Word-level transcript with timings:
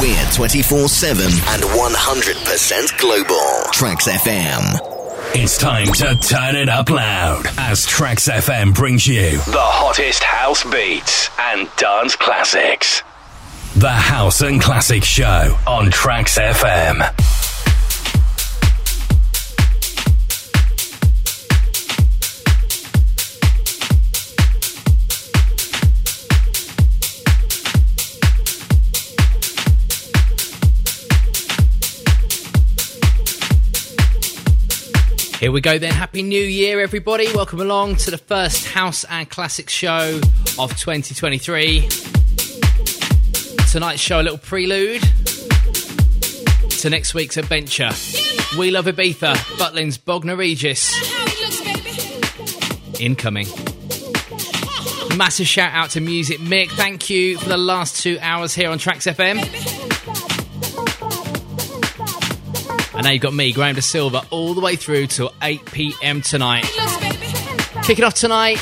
We're 0.00 0.30
24 0.32 0.88
7 0.88 1.24
and 1.24 1.62
100% 1.62 2.98
global. 2.98 3.70
Tracks 3.70 4.08
FM. 4.08 4.78
It's 5.34 5.58
time 5.58 5.88
to 5.88 6.14
turn 6.16 6.56
it 6.56 6.70
up 6.70 6.88
loud 6.88 7.44
as 7.58 7.84
Tracks 7.84 8.26
FM 8.26 8.74
brings 8.74 9.06
you 9.06 9.32
the 9.32 9.58
hottest 9.58 10.22
house 10.22 10.64
beats 10.64 11.28
and 11.38 11.68
dance 11.76 12.16
classics. 12.16 13.02
The 13.76 13.90
House 13.90 14.40
and 14.40 14.60
Classics 14.60 15.06
Show 15.06 15.56
on 15.66 15.90
Tracks 15.90 16.38
FM. 16.38 17.49
Here 35.40 35.50
we 35.50 35.62
go 35.62 35.78
then. 35.78 35.92
Happy 35.94 36.22
New 36.22 36.44
Year, 36.44 36.80
everybody. 36.82 37.26
Welcome 37.34 37.62
along 37.62 37.96
to 37.96 38.10
the 38.10 38.18
first 38.18 38.66
House 38.66 39.04
and 39.04 39.26
Classics 39.26 39.72
show 39.72 40.20
of 40.58 40.76
2023. 40.76 41.88
Tonight's 43.72 44.02
show, 44.02 44.20
a 44.20 44.22
little 44.22 44.36
prelude 44.36 45.00
to 46.68 46.90
next 46.90 47.14
week's 47.14 47.38
adventure. 47.38 47.88
We 48.58 48.70
Love 48.70 48.84
Ibiza, 48.84 49.34
Butlins 49.56 50.04
Bognor 50.04 50.36
Regis. 50.36 50.92
Incoming. 53.00 53.46
Massive 55.16 55.46
shout 55.46 55.72
out 55.72 55.88
to 55.92 56.02
Music 56.02 56.38
Mick. 56.40 56.68
Thank 56.72 57.08
you 57.08 57.38
for 57.38 57.48
the 57.48 57.56
last 57.56 58.02
two 58.02 58.18
hours 58.20 58.54
here 58.54 58.68
on 58.68 58.76
Tracks 58.76 59.06
FM. 59.06 59.89
And 63.00 63.06
now 63.06 63.12
you've 63.12 63.22
got 63.22 63.32
me, 63.32 63.50
Graham 63.50 63.76
De 63.76 63.80
Silva, 63.80 64.26
all 64.28 64.52
the 64.52 64.60
way 64.60 64.76
through 64.76 65.06
till 65.06 65.32
8 65.40 65.64
pm 65.72 66.20
tonight. 66.20 66.64
Kick 67.82 67.98
it 67.98 68.04
off 68.04 68.12
tonight. 68.12 68.58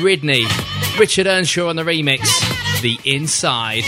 Ridney, 0.00 0.46
Richard 0.98 1.26
Earnshaw 1.26 1.68
on 1.68 1.76
the 1.76 1.82
remix, 1.82 2.80
The 2.80 2.98
Inside. 3.04 3.84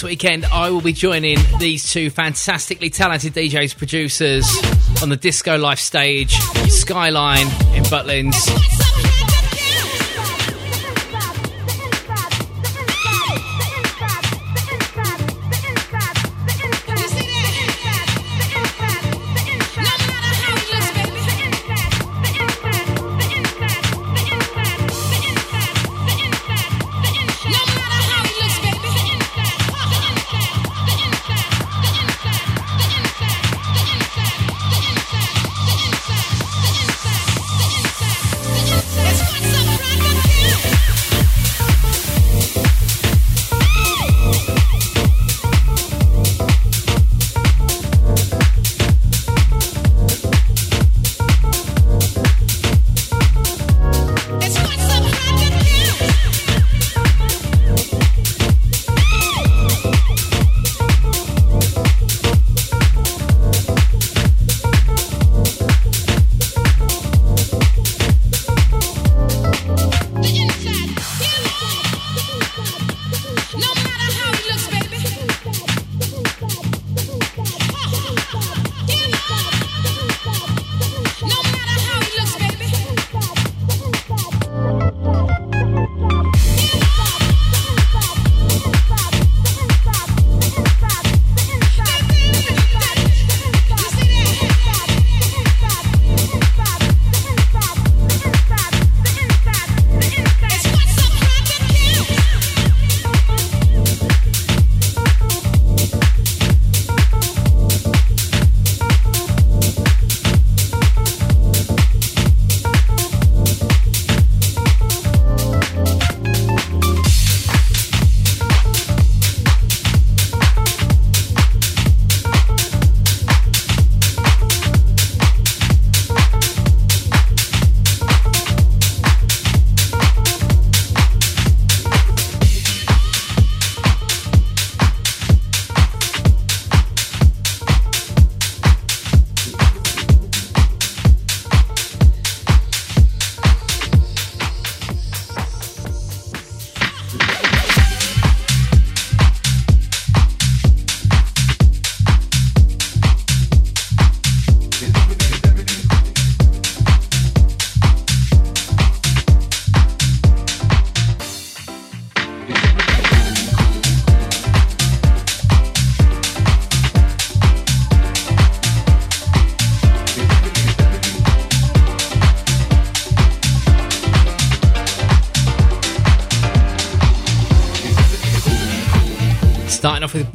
Next 0.00 0.08
weekend, 0.08 0.46
I 0.46 0.70
will 0.70 0.80
be 0.80 0.94
joining 0.94 1.36
these 1.58 1.92
two 1.92 2.08
fantastically 2.08 2.88
talented 2.88 3.34
DJs, 3.34 3.76
producers 3.76 4.46
on 5.02 5.10
the 5.10 5.16
Disco 5.16 5.58
Life 5.58 5.78
stage, 5.78 6.32
Skyline 6.68 7.46
in 7.74 7.82
Butlins. 7.84 8.79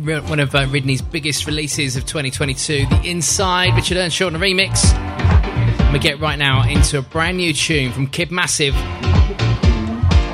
One 0.05 0.39
of 0.39 0.53
uh, 0.53 0.67
Ridney's 0.67 1.01
biggest 1.01 1.47
releases 1.47 1.95
of 1.95 2.05
2022, 2.05 2.85
The 2.85 3.01
Inside, 3.05 3.75
Richard 3.75 3.97
Earnshaw 3.97 4.27
on 4.27 4.35
a 4.35 4.39
remix. 4.39 4.85
And 4.93 5.93
we 5.93 5.99
get 5.99 6.19
right 6.19 6.37
now 6.37 6.67
into 6.67 6.99
a 6.99 7.01
brand 7.01 7.37
new 7.37 7.53
tune 7.53 7.91
from 7.91 8.07
Kid 8.07 8.31
Massive. 8.31 8.75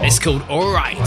It's 0.04 0.20
called 0.20 0.42
Alright. 0.50 0.98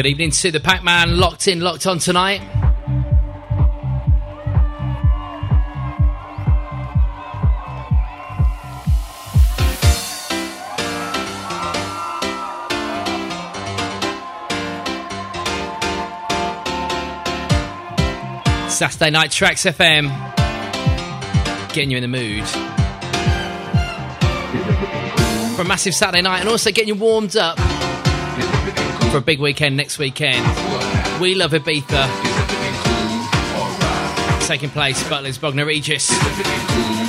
Good 0.00 0.08
evening 0.08 0.30
to 0.30 0.50
the 0.50 0.60
Pac 0.60 0.82
Man 0.82 1.18
locked 1.18 1.46
in, 1.46 1.60
locked 1.60 1.86
on 1.86 1.98
tonight. 1.98 2.40
Saturday 18.70 19.10
Night 19.10 19.30
Tracks 19.30 19.66
FM. 19.66 20.08
Getting 21.74 21.90
you 21.90 21.98
in 21.98 22.02
the 22.02 22.08
mood. 22.08 22.48
For 25.56 25.60
a 25.60 25.68
massive 25.68 25.94
Saturday 25.94 26.22
night 26.22 26.40
and 26.40 26.48
also 26.48 26.70
getting 26.72 26.88
you 26.88 26.94
warmed 26.94 27.36
up 27.36 27.58
for 29.10 29.16
a 29.16 29.20
big 29.20 29.40
weekend 29.40 29.76
next 29.76 29.98
weekend. 29.98 30.44
We 31.20 31.34
love 31.34 31.50
Ibiza. 31.50 32.06
Taking 34.46 34.70
place, 34.70 35.02
Butlins 35.04 35.40
Bognor 35.40 35.66
Regis. 35.66 36.99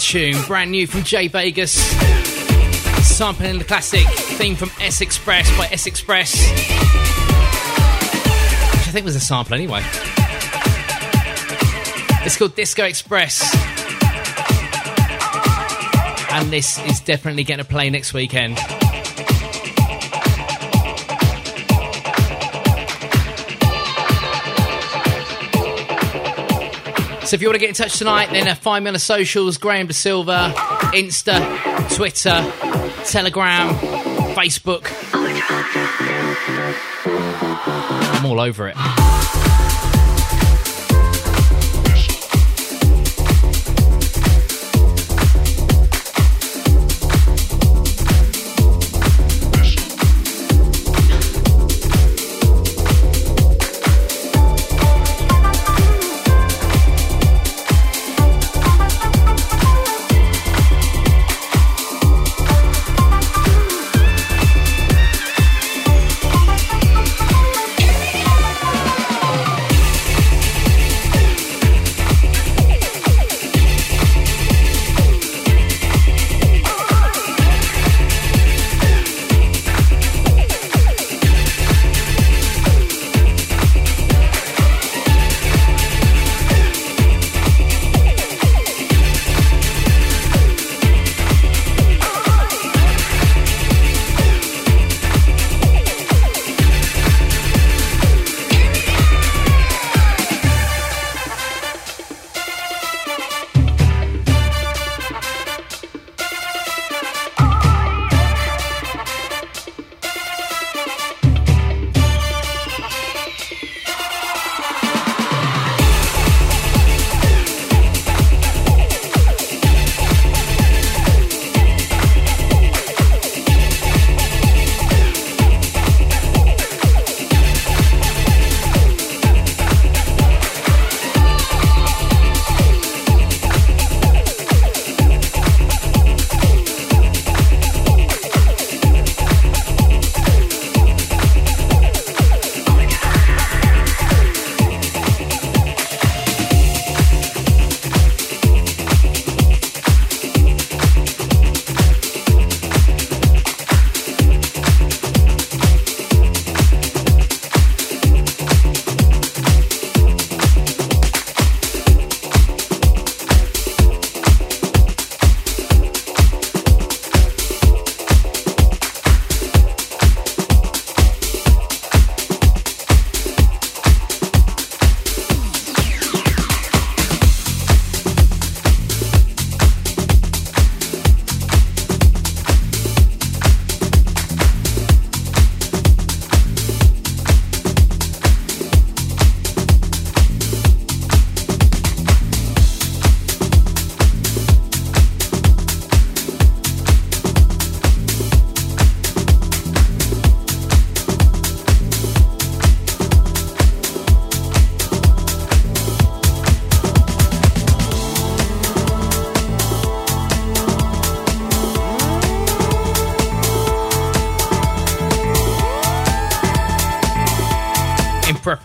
Tune, 0.00 0.42
brand 0.46 0.70
new 0.70 0.86
from 0.86 1.04
Jay 1.04 1.28
Vegas. 1.28 1.72
Sampling 3.06 3.58
the 3.58 3.64
classic 3.64 4.06
theme 4.08 4.56
from 4.56 4.70
S 4.80 5.00
Express 5.02 5.54
by 5.58 5.66
S 5.66 5.86
Express. 5.86 6.32
Which 8.72 8.88
I 8.88 8.90
think 8.92 9.04
was 9.04 9.14
a 9.14 9.20
sample 9.20 9.54
anyway. 9.54 9.82
It's 12.24 12.36
called 12.36 12.54
Disco 12.54 12.84
Express. 12.84 13.54
And 16.32 16.50
this 16.50 16.78
is 16.86 17.00
definitely 17.00 17.44
getting 17.44 17.60
a 17.60 17.68
play 17.68 17.90
next 17.90 18.14
weekend. 18.14 18.58
So 27.30 27.36
if 27.36 27.42
you 27.42 27.46
want 27.46 27.54
to 27.54 27.60
get 27.60 27.68
in 27.68 27.76
touch 27.76 27.96
tonight, 27.96 28.30
then 28.32 28.48
uh, 28.48 28.56
find 28.56 28.82
me 28.82 28.88
on 28.88 28.92
the 28.92 28.98
socials 28.98 29.56
Graham 29.56 29.86
De 29.86 29.92
Silva, 29.92 30.52
Insta, 30.92 31.38
Twitter, 31.94 32.42
Telegram, 33.04 33.72
Facebook. 34.34 34.90
I'm 38.16 38.26
all 38.26 38.40
over 38.40 38.66
it. 38.66 39.39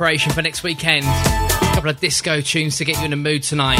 Preparation 0.06 0.32
for 0.34 0.44
next 0.44 0.62
weekend. 0.62 1.04
A 1.04 1.74
couple 1.74 1.90
of 1.90 2.00
disco 2.00 2.40
tunes 2.40 2.78
to 2.78 2.86
get 2.86 3.00
you 3.00 3.06
in 3.06 3.10
the 3.10 3.18
mood 3.18 3.42
tonight. 3.42 3.80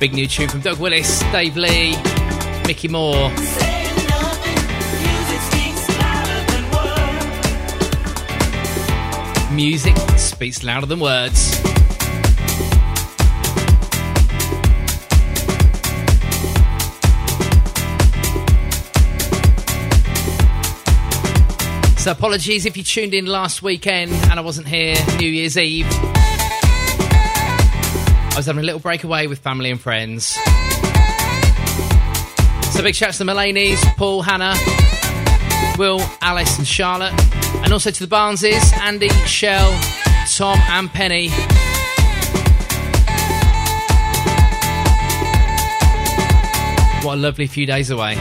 Big 0.00 0.14
new 0.14 0.26
tune 0.26 0.48
from 0.48 0.62
Doug 0.62 0.80
Willis, 0.80 1.20
Dave 1.30 1.56
Lee, 1.56 1.94
Mickey 2.66 2.88
Moore. 2.88 3.32
Music 9.54 9.96
speaks 10.16 10.64
louder 10.64 10.86
than 10.86 10.98
words. 10.98 11.38
So, 22.00 22.10
apologies 22.10 22.66
if 22.66 22.76
you 22.76 22.82
tuned 22.82 23.14
in 23.14 23.26
last 23.26 23.62
weekend 23.62 24.10
and 24.12 24.40
I 24.40 24.42
wasn't 24.42 24.66
here 24.66 24.96
New 25.18 25.28
Year's 25.28 25.56
Eve. 25.56 25.86
I 25.88 26.02
was 28.36 28.46
having 28.46 28.62
a 28.62 28.66
little 28.66 28.80
breakaway 28.80 29.28
with 29.28 29.38
family 29.38 29.70
and 29.70 29.80
friends. 29.80 30.36
So, 32.72 32.82
big 32.82 32.96
shouts 32.96 33.18
to 33.18 33.24
the 33.24 33.30
Mullaneys, 33.30 33.80
Paul, 33.96 34.22
Hannah, 34.22 34.56
Will, 35.78 36.00
Alice, 36.20 36.58
and 36.58 36.66
Charlotte. 36.66 37.14
And 37.64 37.72
also 37.72 37.90
to 37.90 38.06
the 38.06 38.14
Barneses, 38.14 38.76
Andy, 38.78 39.08
Shell, 39.26 39.72
Tom, 40.36 40.58
and 40.68 40.90
Penny. 40.92 41.30
What 47.04 47.14
a 47.14 47.20
lovely 47.20 47.46
few 47.46 47.64
days 47.64 47.90
away. 47.90 48.18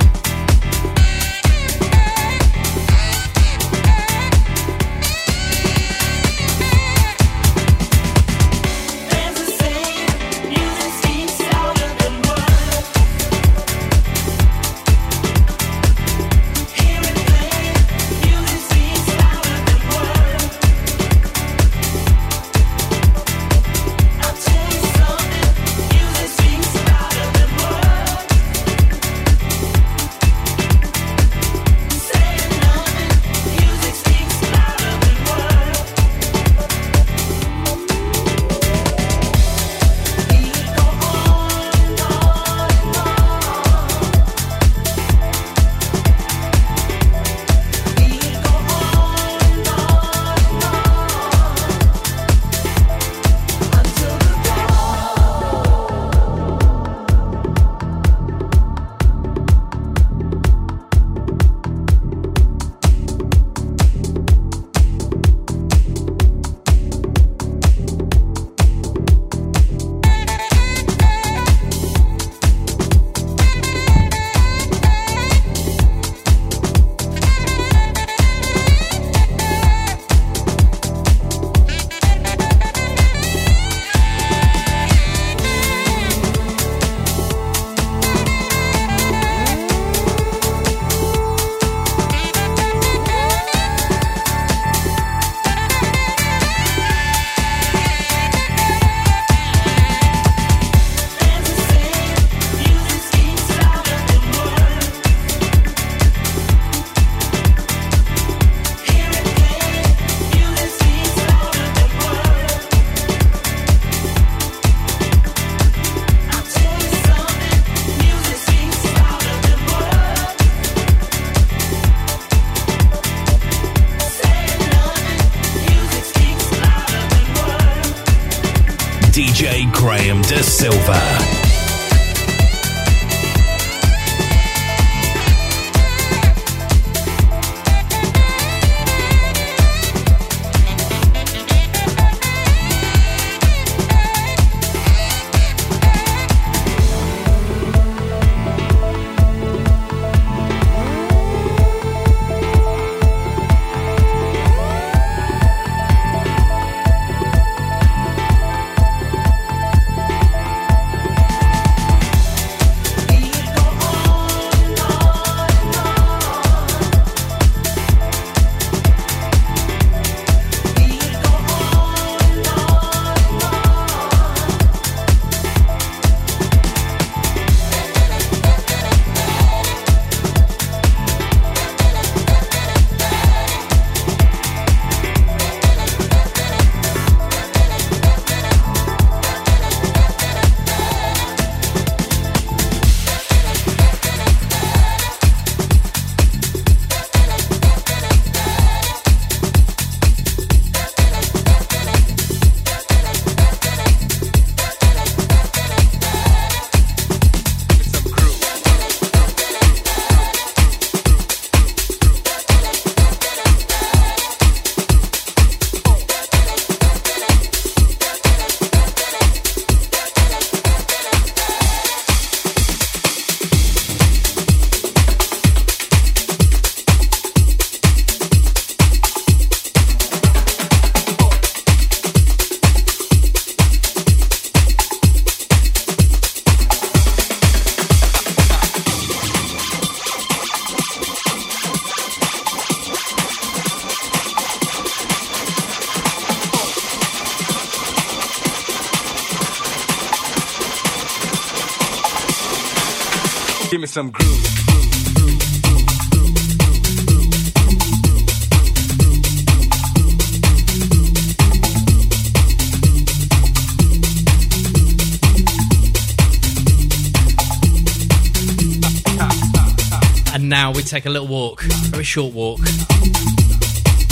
Take 270.94 271.08
a 271.08 271.10
little 271.10 271.28
walk, 271.28 271.64
a 271.64 271.68
very 271.90 272.04
short 272.04 272.36
walk, 272.36 272.60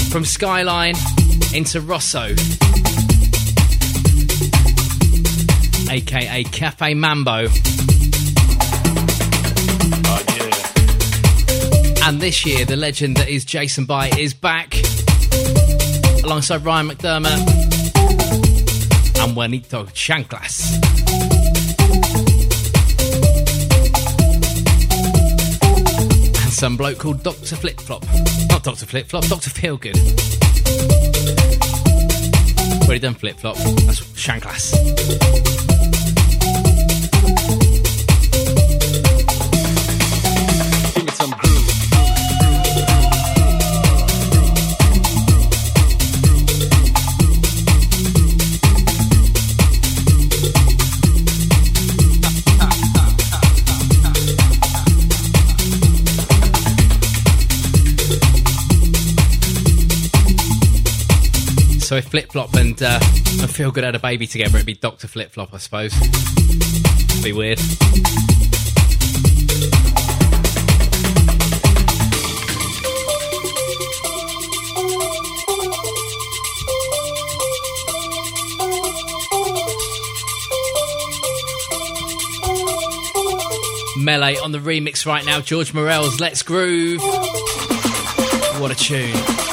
from 0.10 0.26
Skyline 0.26 0.96
into 1.54 1.80
Rosso, 1.80 2.34
aka 5.92 6.44
Cafe 6.46 6.96
Mambo. 6.96 7.46
And 12.04 12.20
this 12.20 12.44
year, 12.48 12.66
the 12.66 12.76
legend 12.76 13.18
that 13.18 13.30
is 13.30 13.46
Jason 13.46 13.86
Bite 13.86 14.18
is 14.18 14.34
back 14.34 14.74
alongside 16.24 16.66
Ryan 16.66 16.90
McDermott 16.90 17.48
and 19.20 19.36
Juanito 19.36 19.86
Chanclas. 19.86 20.81
Some 26.62 26.78
bloke 26.78 27.00
called 27.00 27.24
Dr. 27.24 27.56
Flip 27.56 27.82
Flop. 27.82 28.06
Not 28.50 28.64
Dr. 28.64 28.86
Flip 28.86 29.08
Flop, 29.08 29.26
Dr. 29.26 29.50
Feelgood. 29.50 29.98
Already 32.84 33.00
done 33.00 33.16
Flip 33.16 33.36
Flop. 33.36 33.56
That's 33.56 34.02
Chanclas. 34.14 35.61
So 61.92 61.98
if 61.98 62.06
Flip 62.06 62.32
Flop 62.32 62.54
and 62.54 62.82
uh, 62.82 63.02
and 63.42 63.50
Feel 63.50 63.70
Good 63.70 63.84
had 63.84 63.96
a 63.96 64.00
baby 64.00 64.26
together, 64.26 64.56
it'd 64.56 64.66
be 64.66 64.76
Doctor 64.76 65.10
Flip 65.10 65.30
Flop, 65.30 65.54
I 65.54 65.58
suppose. 65.58 65.94
It'd 65.94 67.22
Be 67.22 67.34
weird. 67.34 67.60
Melee 83.98 84.38
on 84.38 84.54
the 84.54 84.60
remix 84.60 85.06
right 85.06 85.26
now. 85.26 85.42
George 85.42 85.74
Morel's 85.74 86.22
Let's 86.22 86.42
Groove. 86.42 87.02
What 88.62 88.72
a 88.72 88.76
tune. 88.76 89.51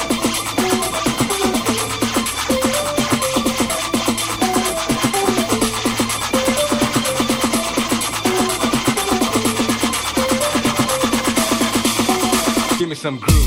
Some 12.99 13.17
groove. 13.17 13.38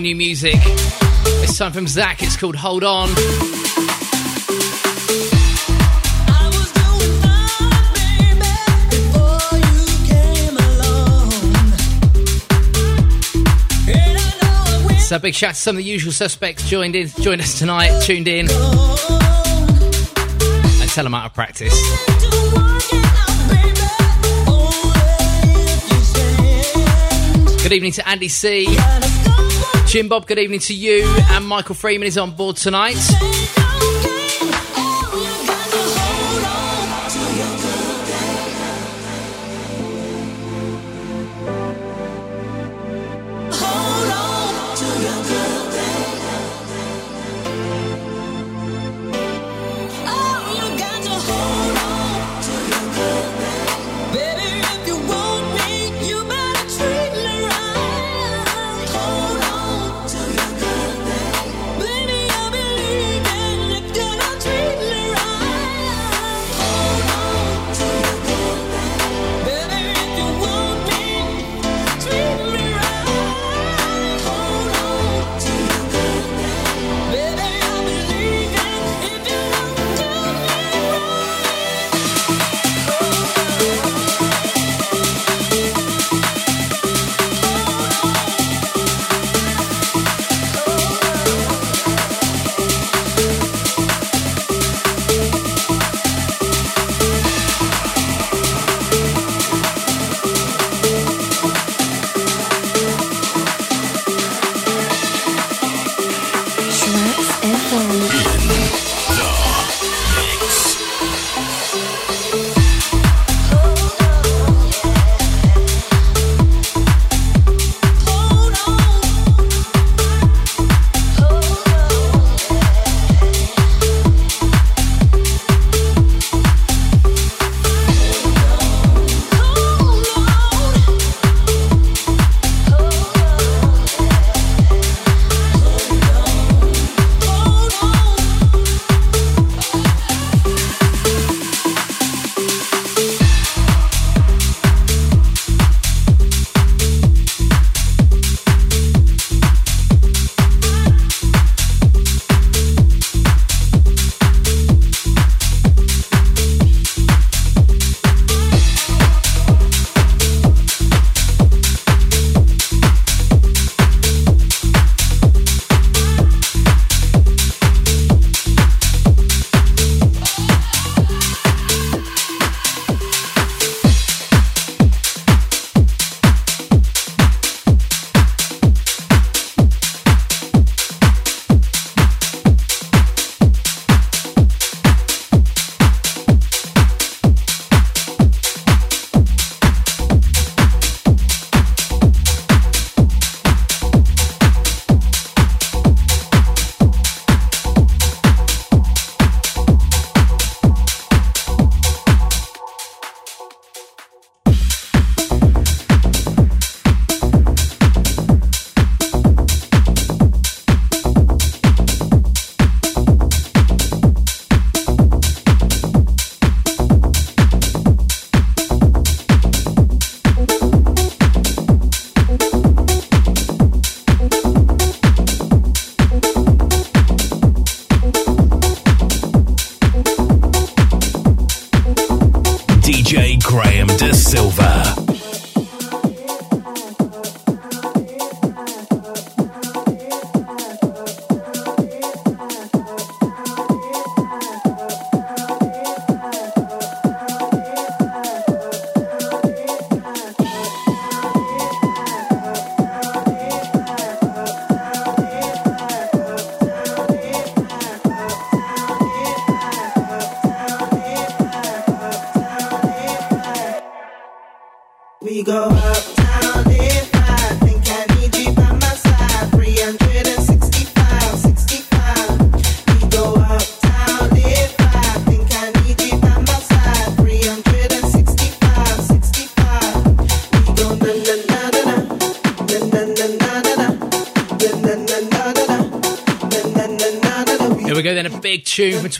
More 0.00 0.04
new 0.04 0.16
music. 0.16 0.54
This 1.40 1.58
time 1.58 1.72
from 1.72 1.86
Zach, 1.86 2.22
it's 2.22 2.36
called 2.36 2.56
Hold 2.56 2.84
On. 2.84 3.08
So 15.00 15.18
big 15.18 15.34
shout 15.34 15.54
to 15.54 15.60
some 15.60 15.76
of 15.76 15.78
the 15.78 15.84
usual 15.84 16.12
suspects 16.12 16.68
joined 16.68 16.94
in, 16.94 17.08
joined 17.20 17.42
us 17.42 17.58
tonight, 17.58 18.00
tuned 18.02 18.28
in, 18.28 18.48
and 20.80 20.90
tell 20.90 21.04
them 21.04 21.14
out 21.14 21.26
of 21.26 21.34
practice. 21.34 21.74
Good 27.62 27.72
evening 27.72 27.92
to 27.92 28.08
Andy 28.08 28.28
C. 28.28 28.66
Jim 29.90 30.06
Bob, 30.06 30.24
good 30.24 30.38
evening 30.38 30.60
to 30.60 30.72
you. 30.72 31.02
And 31.30 31.44
Michael 31.44 31.74
Freeman 31.74 32.06
is 32.06 32.16
on 32.16 32.30
board 32.30 32.56
tonight. 32.56 33.59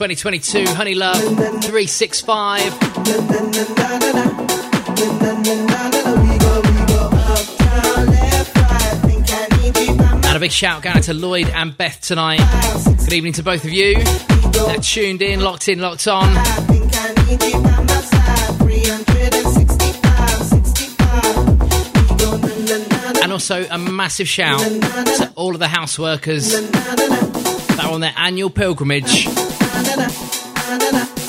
2022, 0.00 0.64
Honey 0.76 0.94
Love 0.94 1.18
365. 1.18 2.62
And 10.24 10.36
a 10.36 10.40
big 10.40 10.52
shout 10.52 10.80
going 10.82 10.96
out 10.96 11.02
to 11.02 11.12
Lloyd 11.12 11.50
and 11.50 11.76
Beth 11.76 12.00
tonight. 12.00 12.40
Good 13.00 13.12
evening 13.12 13.34
to 13.34 13.42
both 13.42 13.66
of 13.66 13.72
you. 13.72 13.96
That 13.96 14.82
tuned 14.82 15.20
in, 15.20 15.40
locked 15.40 15.68
in, 15.68 15.80
locked 15.80 16.08
on. 16.08 16.34
And 23.22 23.32
also 23.32 23.66
a 23.70 23.76
massive 23.76 24.28
shout 24.28 24.60
to 24.60 25.30
all 25.36 25.52
of 25.52 25.58
the 25.58 25.68
house 25.68 25.98
workers 25.98 26.52
that 26.52 27.80
are 27.84 27.92
on 27.92 28.00
their 28.00 28.14
annual 28.16 28.48
pilgrimage 28.48 29.28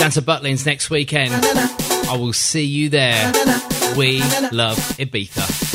down 0.02 0.10
to 0.10 0.22
Butlins 0.24 0.66
next 0.66 0.90
weekend. 0.90 1.32
I 1.32 2.18
will 2.18 2.34
see 2.34 2.66
you 2.66 2.90
there. 2.90 3.32
We 3.96 4.18
love 4.52 4.80
Ibiza. 4.98 5.71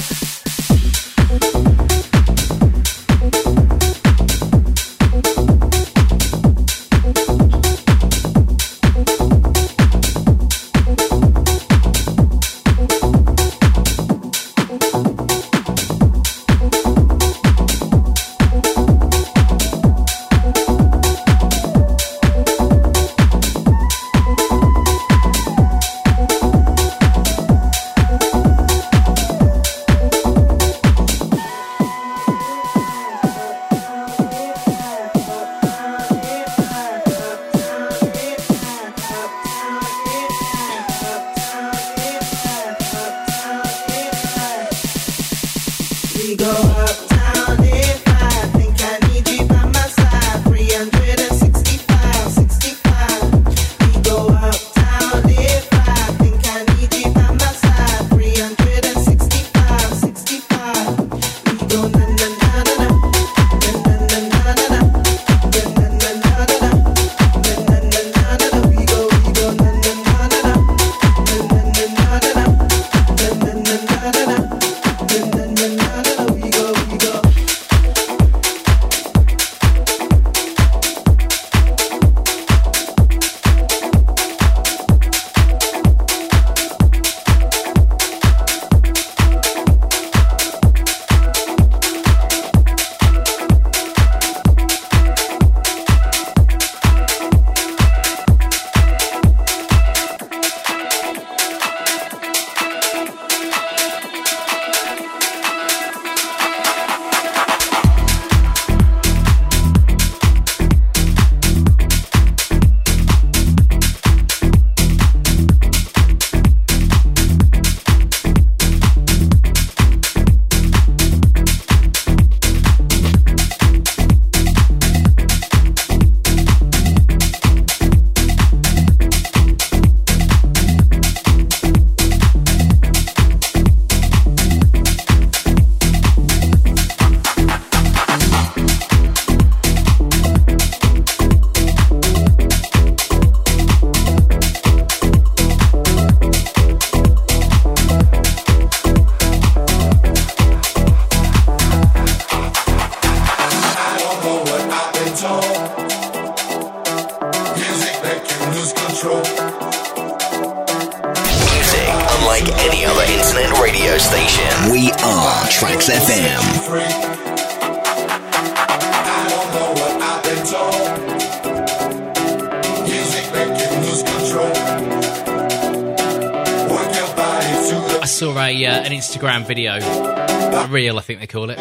Think 181.06 181.20
they 181.20 181.28
call 181.28 181.50
it. 181.50 181.58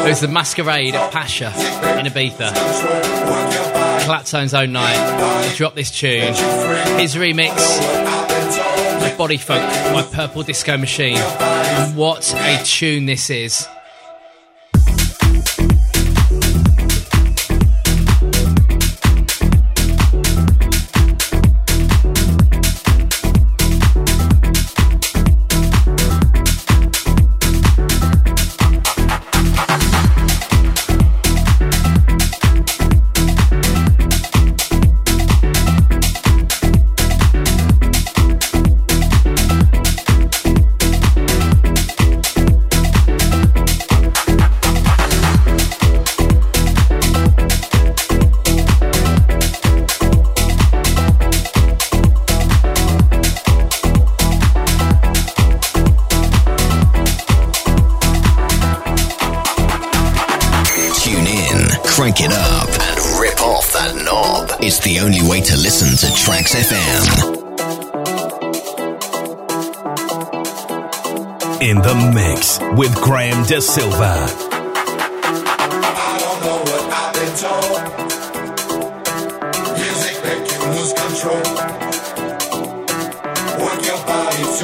It 0.00 0.08
was 0.08 0.20
the 0.20 0.28
masquerade 0.28 0.94
at 0.94 1.12
Pacha 1.12 1.48
in 1.98 2.06
Ibiza. 2.06 2.54
Claptone's 4.06 4.54
own 4.54 4.72
night. 4.72 5.54
Dropped 5.56 5.76
this 5.76 5.90
tune. 5.90 6.32
His 6.98 7.16
remix 7.16 7.54
Body 9.18 9.36
Funk 9.36 9.62
by 9.94 10.02
Purple 10.10 10.42
Disco 10.42 10.78
Machine. 10.78 11.18
And 11.18 11.94
what 11.94 12.32
a 12.34 12.62
tune 12.64 13.04
this 13.04 13.28
is. 13.28 13.68
Mix 72.36 72.58
with 72.76 72.94
Graham 72.96 73.44
De 73.44 73.60
Silva. 73.60 74.26
Work 83.58 83.84
your 83.84 83.98
body 84.06 84.56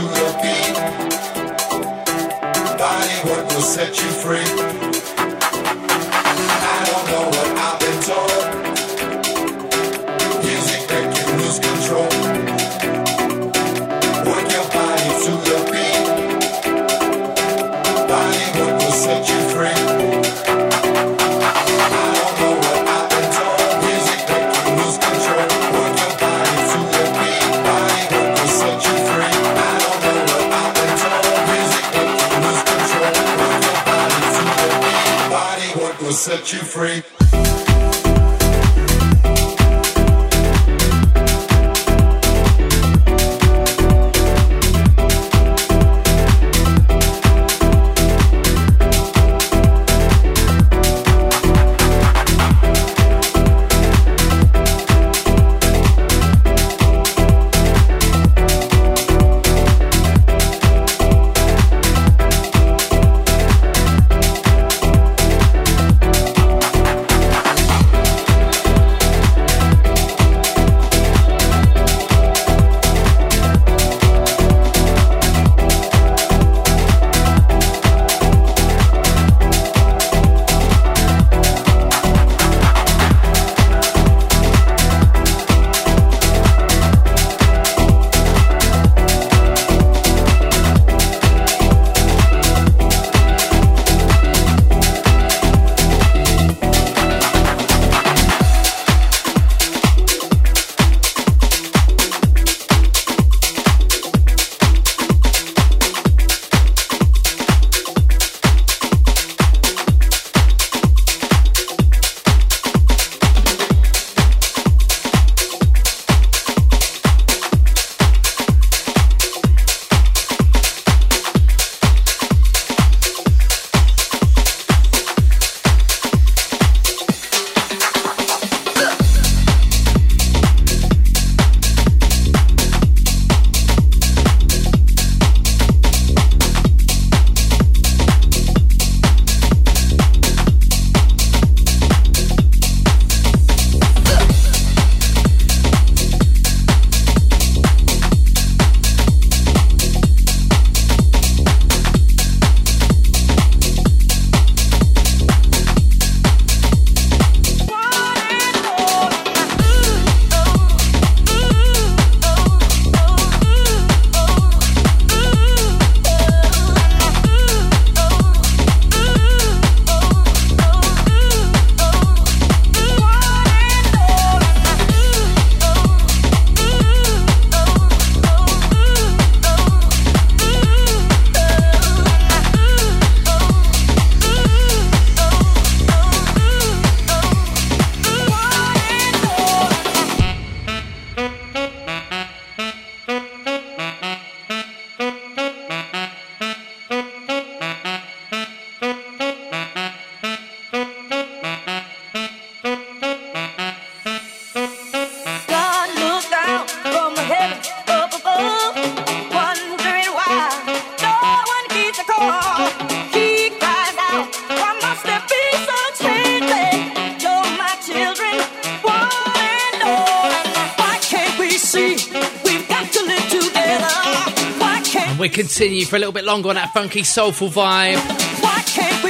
continue 225.63 225.85
for 225.85 225.95
a 225.95 225.99
little 226.01 226.13
bit 226.13 226.25
longer 226.25 226.49
on 226.49 226.57
that 226.57 226.75
funky 226.75 227.05
soulful 227.05 227.49
vibe. 227.49 227.97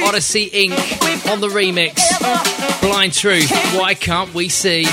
Odyssey 0.07 0.51
Inc. 0.51 1.31
on 1.31 1.41
the 1.41 1.47
remix. 1.47 1.99
Blind 2.79 3.13
Truth, 3.13 3.49
why 3.75 3.95
can't 3.95 4.31
we 4.35 4.49
see? 4.49 4.85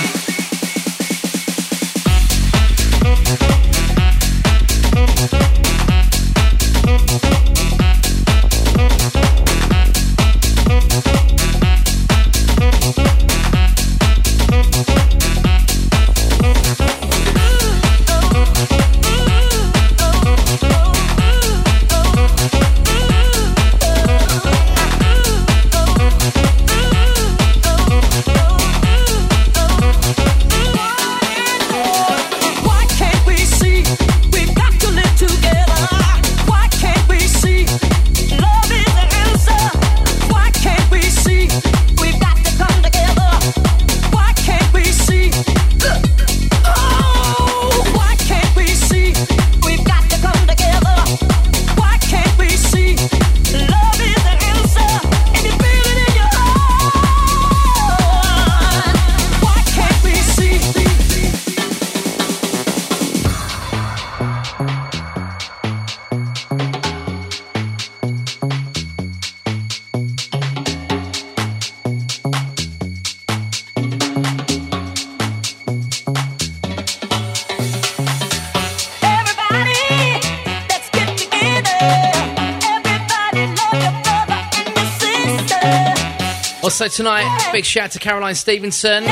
Tonight, 86.91 87.51
big 87.53 87.65
shout 87.65 87.93
to 87.93 87.99
Caroline 87.99 88.35
Stevenson. 88.35 89.05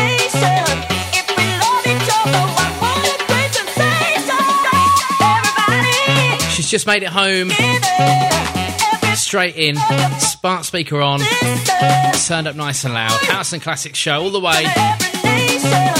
She's 6.51 6.71
just 6.71 6.87
made 6.87 7.03
it 7.03 7.09
home. 7.09 7.51
Straight 9.15 9.57
in, 9.57 9.77
smart 10.19 10.65
speaker 10.65 11.01
on, 11.01 11.21
turned 12.27 12.47
up 12.47 12.57
nice 12.57 12.85
and 12.85 12.95
loud. 12.95 13.13
House 13.23 13.53
and 13.53 13.63
Classic 13.63 13.95
show 13.95 14.23
all 14.23 14.31
the 14.31 14.41
way. 14.41 15.98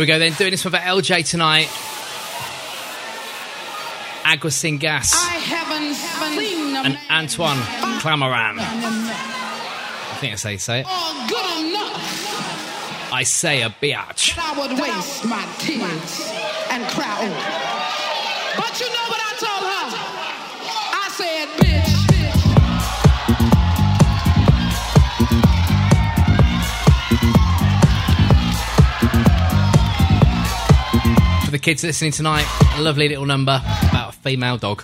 Here 0.00 0.06
we 0.06 0.12
go 0.14 0.18
then, 0.18 0.32
doing 0.32 0.52
this 0.52 0.64
one 0.64 0.72
for 0.72 0.78
LJ 0.78 1.28
tonight. 1.28 1.68
Agua 4.24 4.50
Sin 4.50 4.78
Gas. 4.78 5.12
I 5.12 5.34
haven't, 5.36 5.94
haven't 5.94 6.38
seen 6.38 6.74
and 6.74 6.98
Antoine 7.10 7.58
Clamaran. 8.00 8.56
I 8.60 10.16
think 10.18 10.32
that's 10.32 10.42
how 10.42 10.48
you 10.48 10.56
say 10.56 10.80
it. 10.80 10.86
Oh. 10.88 11.10
I 13.12 13.24
say 13.24 13.60
a 13.60 13.68
biatch. 13.68 14.38
I 14.38 14.58
would 14.58 14.80
waste 14.80 15.26
my 15.26 15.44
tears 15.58 16.19
the 31.60 31.64
kids 31.64 31.84
listening 31.84 32.10
tonight, 32.12 32.46
a 32.76 32.80
lovely 32.80 33.08
little 33.08 33.26
number 33.26 33.60
about 33.90 34.10
a 34.10 34.12
female 34.12 34.56
dog. 34.56 34.82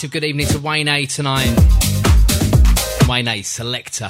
Massive 0.00 0.12
good 0.12 0.24
evening 0.24 0.46
to 0.46 0.58
Wayne 0.58 0.88
A 0.88 1.04
tonight. 1.04 1.54
Wayne 3.06 3.28
A, 3.28 3.42
selector. 3.42 4.08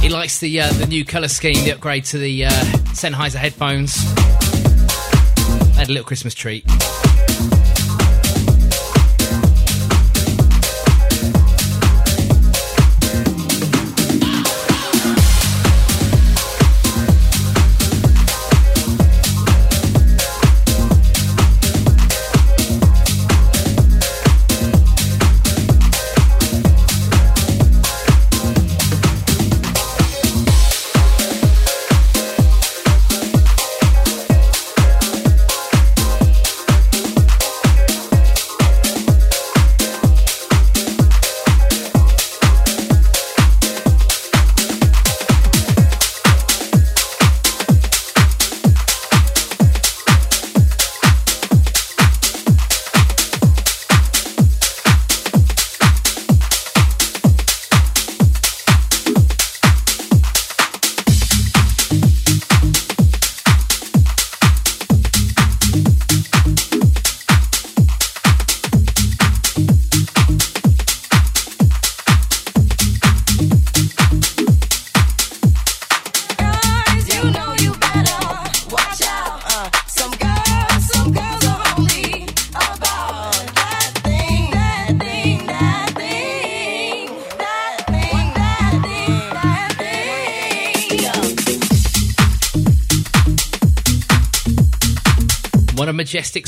He 0.00 0.08
likes 0.08 0.38
the 0.38 0.62
uh, 0.62 0.72
the 0.72 0.86
new 0.88 1.04
colour 1.04 1.28
scheme, 1.28 1.62
the 1.66 1.72
upgrade 1.72 2.06
to 2.06 2.18
the 2.18 2.46
uh, 2.46 2.50
Sennheiser 2.94 3.34
headphones. 3.34 3.94
Had 5.76 5.90
a 5.90 5.92
little 5.92 6.06
Christmas 6.06 6.32
treat. 6.32 6.64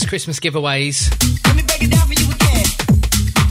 Christmas 0.08 0.40
giveaways 0.40 1.10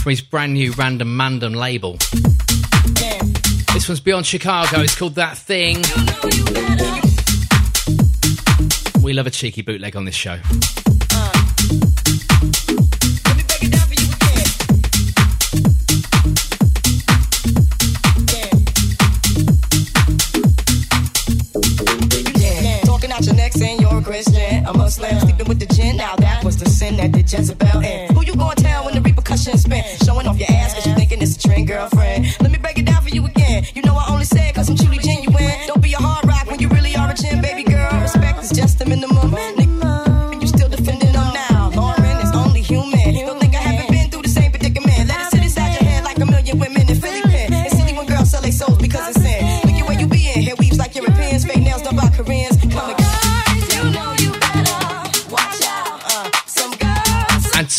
from 0.02 0.10
his 0.10 0.22
brand 0.22 0.54
new 0.56 0.72
Random 0.72 1.08
Mandem 1.08 1.56
label. 1.56 1.98
This 3.74 3.88
one's 3.88 4.00
Beyond 4.00 4.26
Chicago. 4.26 4.82
It's 4.82 4.96
called 4.96 5.14
That 5.16 5.38
Thing. 5.38 5.84
We 9.04 9.14
love 9.14 9.28
a 9.28 9.32
cheeky 9.32 9.62
bootleg 9.62 9.96
on 9.96 10.06
this 10.06 10.16
show. 10.16 10.40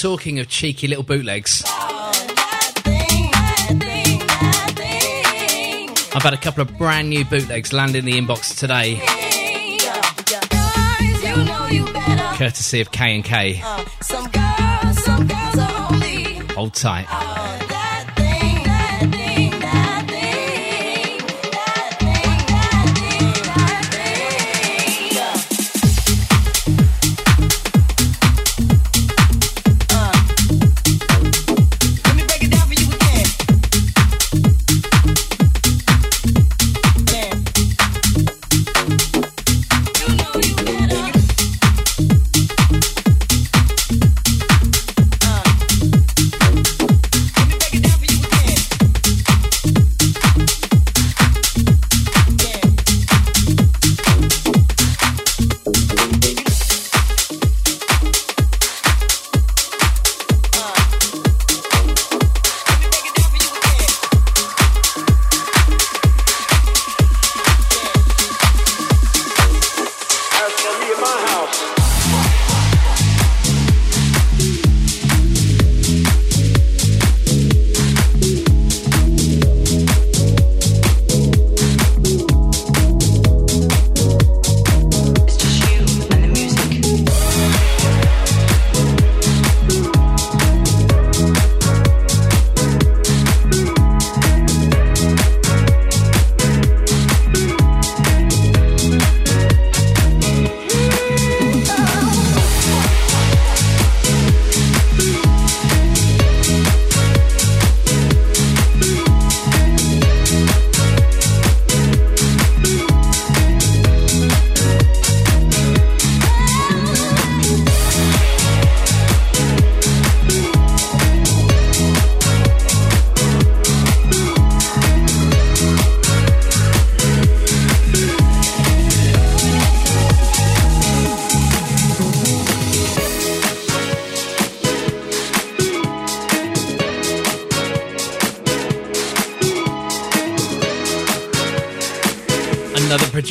Talking 0.09 0.39
of 0.39 0.49
cheeky 0.49 0.89
little 0.89 1.05
bootlegs, 1.05 1.63
I've 6.15 6.23
had 6.23 6.33
a 6.33 6.39
couple 6.39 6.63
of 6.63 6.79
brand 6.79 7.11
new 7.11 7.27
bootlegs 7.27 7.75
land 7.75 7.95
in 7.95 8.07
the 8.07 8.13
inbox 8.13 8.59
today. 8.59 9.03
Courtesy 12.39 12.81
of 12.81 12.91
K 12.91 13.17
and 13.17 13.23
K. 13.23 13.61
Hold 16.55 16.73
tight. 16.73 17.38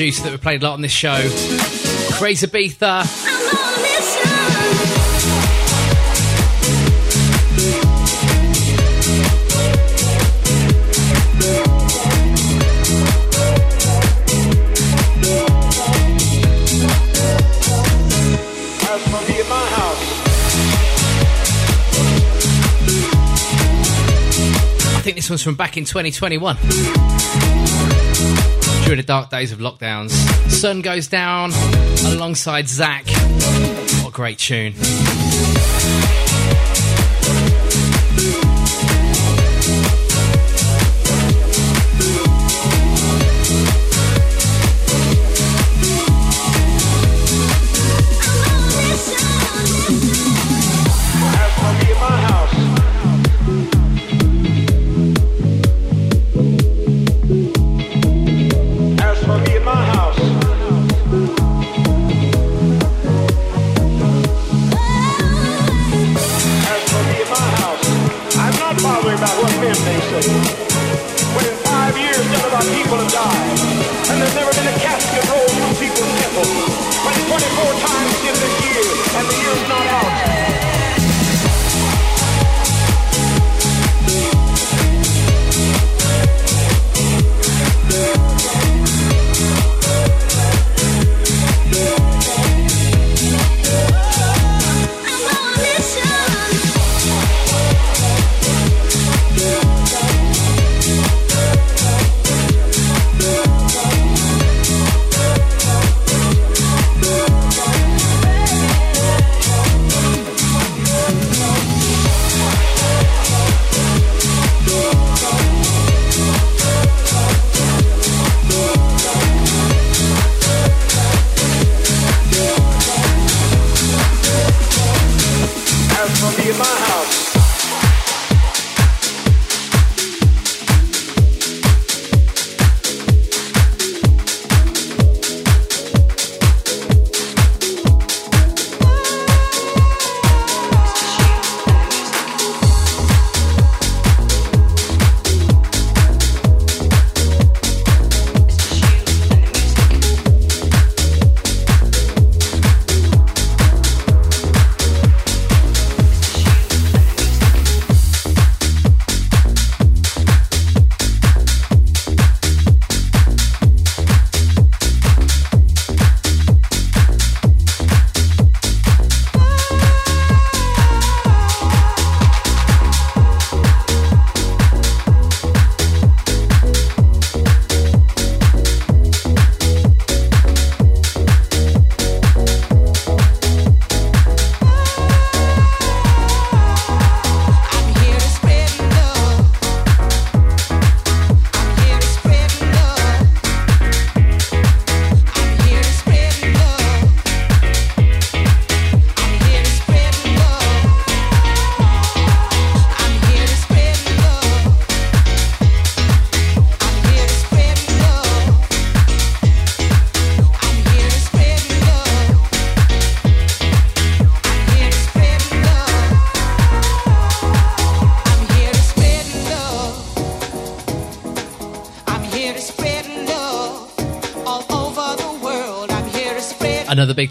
Producer 0.07 0.23
that 0.23 0.31
we 0.31 0.37
played 0.37 0.63
a 0.63 0.65
lot 0.65 0.75
on 0.75 0.81
this 0.81 0.93
show, 0.93 1.17
Crazibiza. 2.15 3.01
I 24.95 25.01
think 25.01 25.17
this 25.17 25.29
one's 25.29 25.43
from 25.43 25.55
back 25.55 25.75
in 25.75 25.83
2021 25.83 27.66
during 28.87 29.01
the 29.01 29.05
dark 29.05 29.29
days 29.29 29.51
of 29.51 29.59
lockdowns. 29.59 30.11
Sun 30.49 30.79
goes 30.79 31.07
down 31.07 31.51
alongside 32.05 32.69
Zach. 32.69 33.03
What 34.01 34.07
a 34.07 34.11
great 34.13 34.39
tune. 34.39 34.75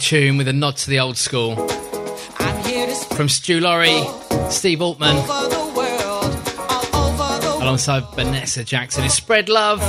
Tune 0.07 0.37
with 0.37 0.47
a 0.47 0.53
nod 0.53 0.77
to 0.77 0.89
the 0.89 1.01
old 1.01 1.17
school. 1.17 1.57
From 3.17 3.29
Stu 3.29 3.59
Laurie, 3.59 4.05
Steve 4.51 4.81
Altman, 4.81 5.17
alongside 7.61 8.05
Vanessa 8.15 8.63
Jackson, 8.63 9.03
is 9.03 9.13
Spread 9.13 9.49
Love. 9.49 9.81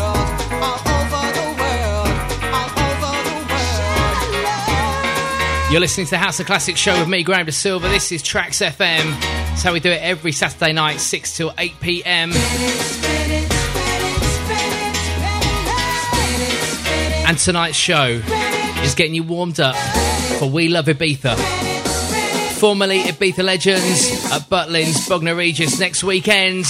You're 5.72 5.82
listening 5.82 6.08
to 6.08 6.12
the 6.12 6.18
House 6.18 6.40
of 6.40 6.48
Classics 6.48 6.80
show 6.80 6.98
with 7.00 7.08
me, 7.08 7.22
Graham 7.22 7.46
De 7.46 7.52
Silva. 7.52 7.88
This 7.88 8.12
is 8.12 8.24
Tracks 8.24 8.60
FM. 8.60 9.16
It's 9.54 9.62
how 9.62 9.72
we 9.72 9.80
do 9.80 9.92
it 9.92 10.02
every 10.02 10.32
Saturday 10.32 10.74
night, 10.74 11.00
6 11.00 11.38
till 11.38 11.54
8 11.60 11.80
pm. 11.80 12.32
And 17.28 17.38
tonight's 17.38 17.78
show 17.78 18.20
is 18.84 18.96
getting 18.96 19.14
you 19.16 19.24
warmed 19.24 19.60
up 19.60 19.76
for 20.40 20.50
We 20.50 20.68
Love 20.70 20.86
Ibiza. 20.86 21.36
Formerly 22.60 23.02
Ibiza 23.04 23.44
Legends 23.44 24.32
at 24.32 24.42
Butlins, 24.50 25.08
Bognor 25.08 25.36
Regis 25.36 25.80
next 25.80 26.04
weekend. 26.04 26.66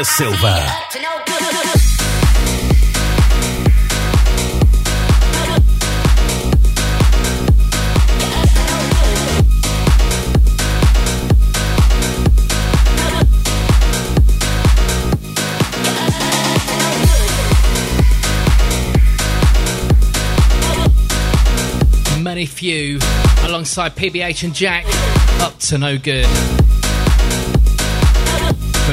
Da 0.00 0.04
Silva. 0.04 0.64
Money 22.22 22.46
Few 22.46 22.98
alongside 23.44 23.94
PBH 23.96 24.44
and 24.44 24.54
Jack 24.54 24.86
up 25.42 25.58
to 25.58 25.76
no 25.76 25.98
good. 25.98 26.26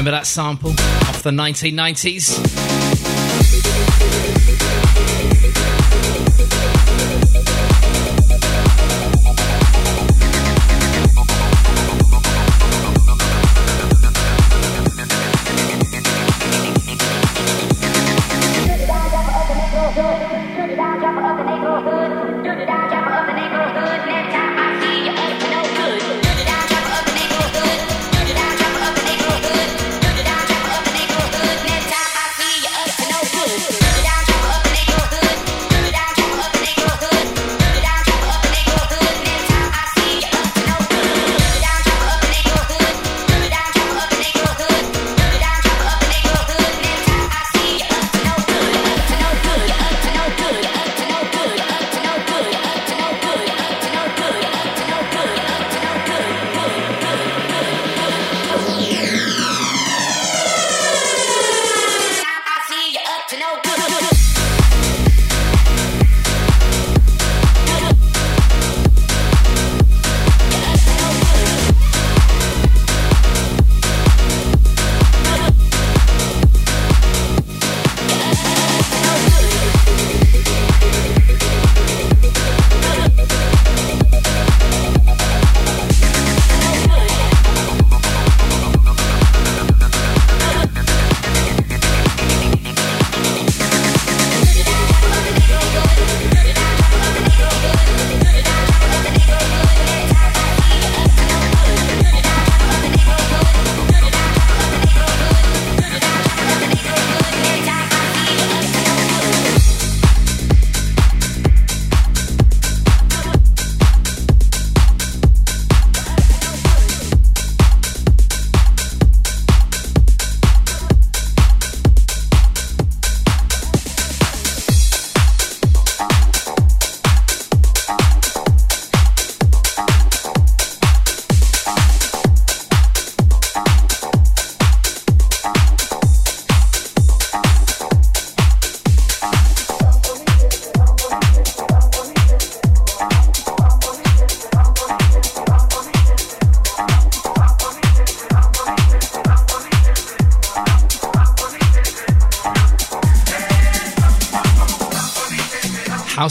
Remember 0.08 0.20
that 0.20 0.26
sample 0.26 0.70
off 0.70 1.22
the 1.22 1.30
1990s? 1.30 2.47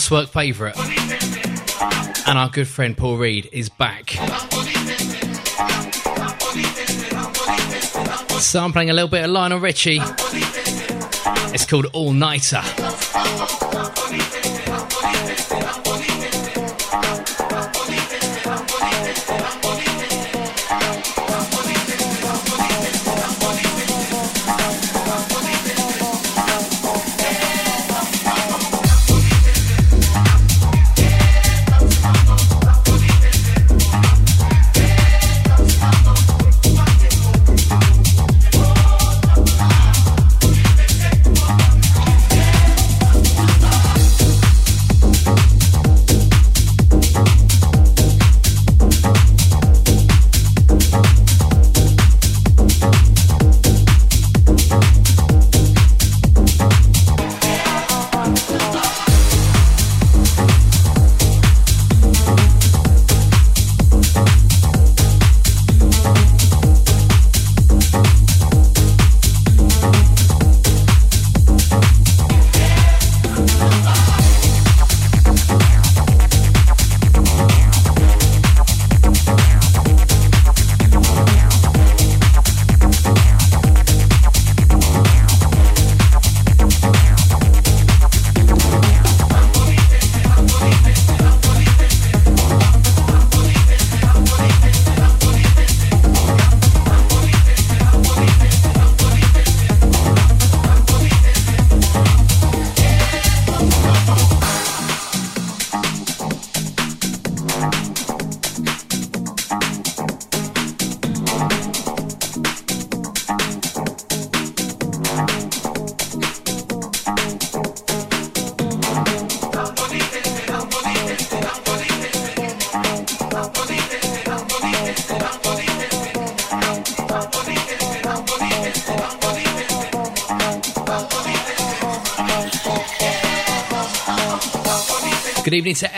Housework 0.08 0.30
favourite. 0.30 0.78
And 2.28 2.38
our 2.38 2.49
good 2.49 2.68
friend 2.68 2.97
Paul 2.97 3.18
Reed 3.18 3.49
is 3.51 3.68
back. 3.68 4.05
Playing 8.72 8.89
a 8.89 8.93
little 8.93 9.10
bit 9.10 9.26
of 9.26 9.32
Lionel 9.32 9.60
Richie. 9.60 9.99
It's 11.53 11.66
called 11.66 11.88
All 11.93 12.14
Nighter. 12.14 12.62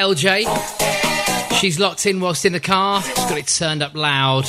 LJ. 0.10 1.60
She's 1.60 1.80
locked 1.80 2.07
in 2.07 2.20
whilst 2.20 2.43
in 2.43 2.53
the 2.53 2.60
car. 2.60 3.03
She's 3.03 3.16
got 3.16 3.38
it 3.38 3.47
turned 3.47 3.84
up 3.84 3.93
loud. 3.93 4.45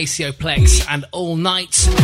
Maceo 0.00 0.32
Plex 0.32 0.82
and 0.88 1.04
All 1.12 1.36
Night. 1.36 1.99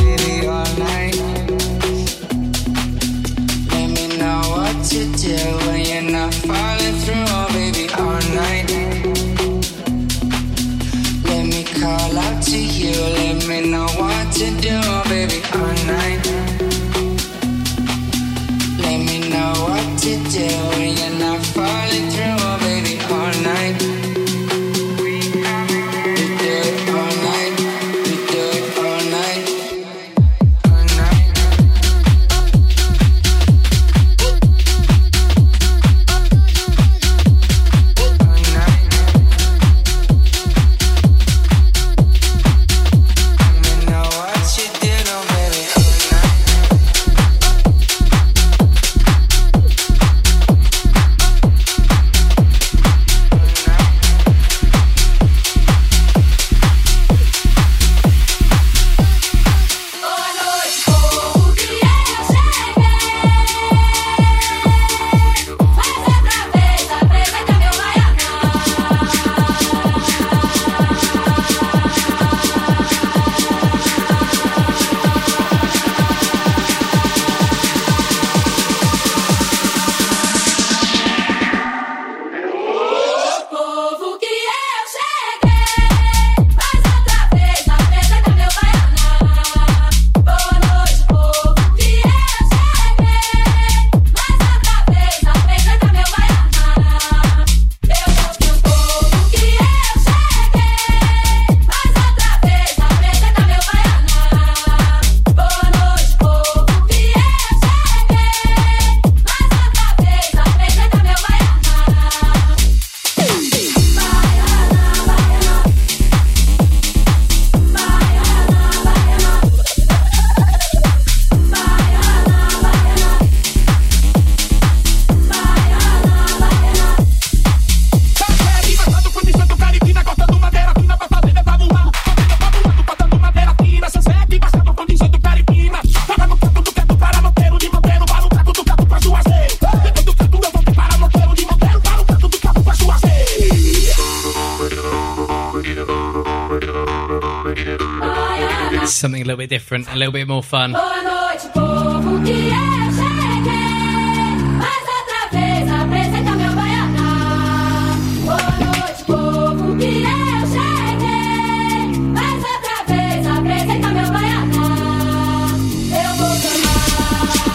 bit 149.46 149.58
different, 149.58 149.88
a 149.92 149.96
little 149.96 150.12
bit 150.12 150.26
more 150.26 150.42
fun. 150.42 150.72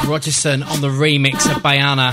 Rogerson 0.07 0.61
on 0.63 0.81
the 0.81 0.89
remix 0.89 1.49
of 1.49 1.61
Bayana. 1.63 2.11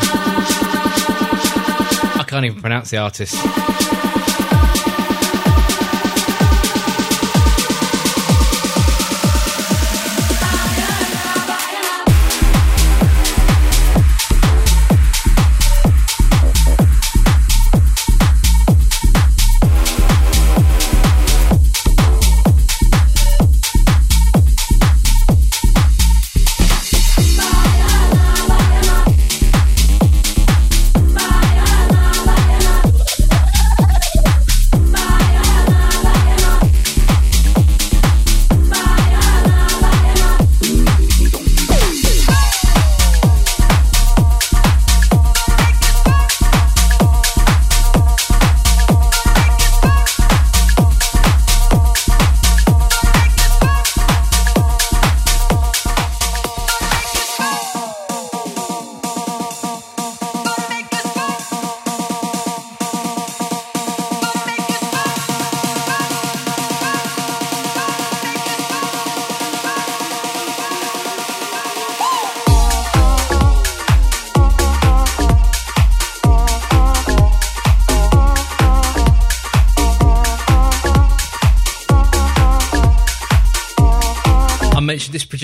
I 2.17 2.25
can't 2.29 2.45
even 2.45 2.61
pronounce 2.61 2.91
the 2.91 2.99
artist. 2.99 3.78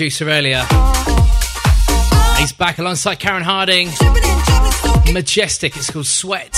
introducer 0.05 0.29
earlier. 0.29 0.63
He's 2.37 2.51
back 2.53 2.77
alongside 2.77 3.15
Karen 3.15 3.41
Harding. 3.41 3.89
Majestic, 5.11 5.75
it's 5.75 5.89
called 5.89 6.05
Sweat. 6.05 6.53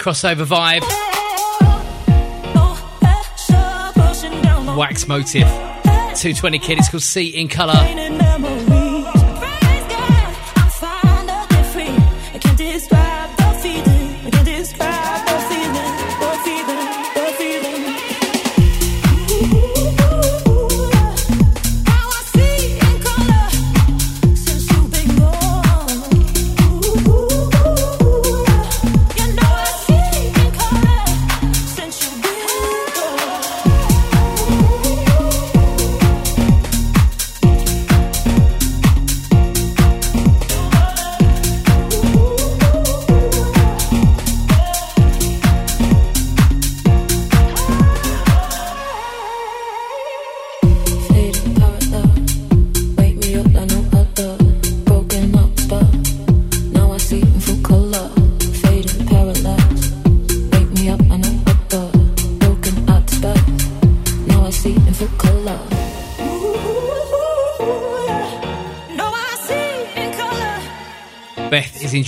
Crossover 0.00 0.46
vibe. 0.46 0.80
Wax 4.74 5.06
Motif. 5.06 5.42
220 5.42 6.58
Kid, 6.58 6.78
it's 6.78 6.88
called 6.88 7.02
Seat 7.02 7.34
in 7.34 7.48
Colour. 7.48 8.19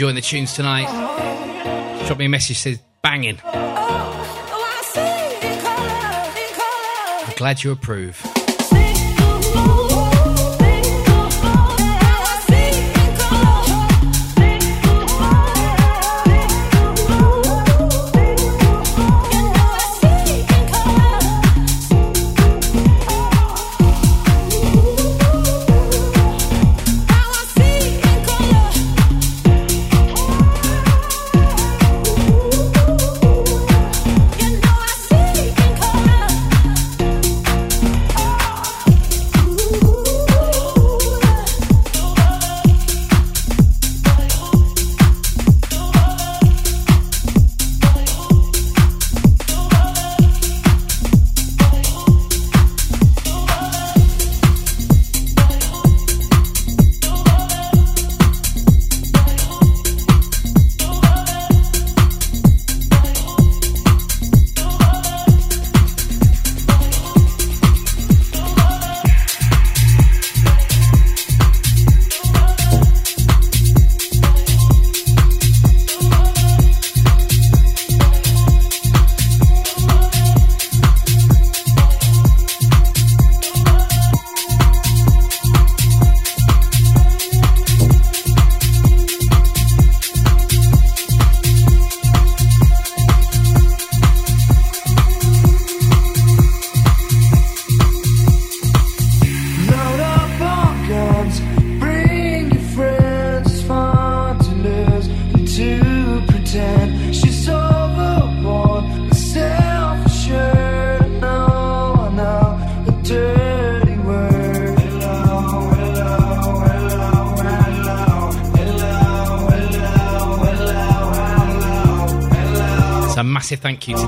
Enjoying 0.02 0.16
the 0.16 0.20
tunes 0.20 0.52
tonight. 0.52 0.88
Drop 2.08 2.18
me 2.18 2.24
a 2.24 2.28
message, 2.28 2.58
says 2.58 2.80
banging. 3.02 3.38
I'm 3.44 4.16
glad 7.36 7.62
you 7.62 7.70
approve. 7.70 8.41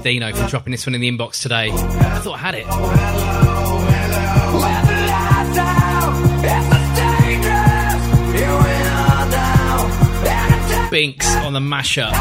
Dino 0.05 0.33
for 0.35 0.47
dropping 0.49 0.71
this 0.73 0.87
one 0.87 0.95
in 0.95 1.01
the 1.01 1.11
inbox 1.11 1.41
today. 1.41 1.71
I 1.73 2.19
thought 2.19 2.35
I 2.35 2.39
had 2.39 2.55
it. 2.55 2.67
Binks 10.91 11.35
on 11.37 11.55
the 11.55 11.61
mashup, 11.61 12.13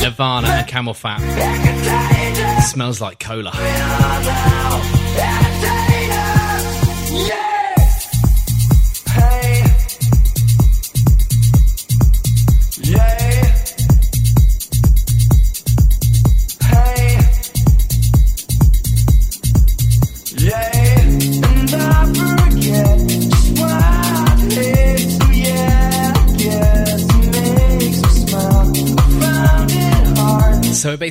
Nirvana 0.00 0.46
and 0.46 0.68
CamelPhat. 0.68 2.62
Smells 2.62 3.00
like 3.00 3.18
cola. 3.18 3.50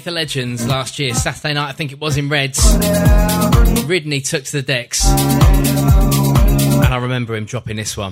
Ibiza 0.01 0.13
Legends 0.13 0.67
last 0.67 0.97
year, 0.97 1.13
Saturday 1.13 1.53
night, 1.53 1.69
I 1.69 1.73
think 1.73 1.91
it 1.91 1.99
was 1.99 2.17
in 2.17 2.27
Reds. 2.27 2.57
Ridney 3.85 4.27
took 4.27 4.43
to 4.45 4.51
the 4.53 4.61
decks. 4.63 5.07
And 5.07 6.85
I 6.85 6.97
remember 6.97 7.35
him 7.35 7.45
dropping 7.45 7.75
this 7.75 7.95
one. 7.95 8.11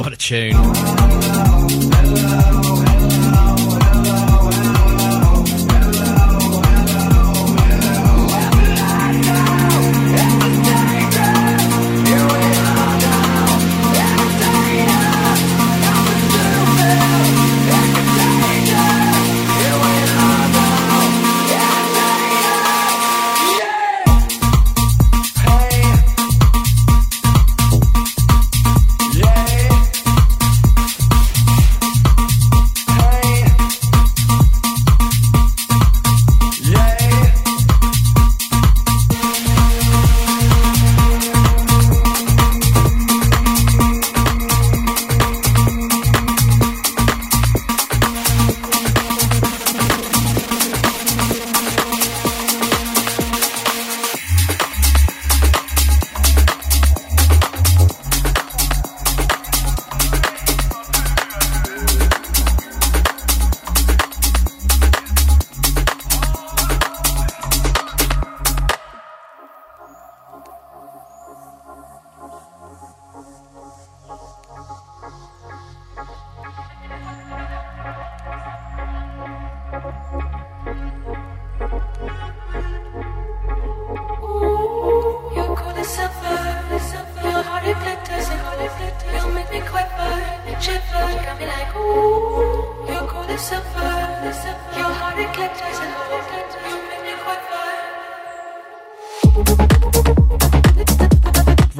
What 0.00 0.12
a 0.12 0.16
tune. 0.16 1.07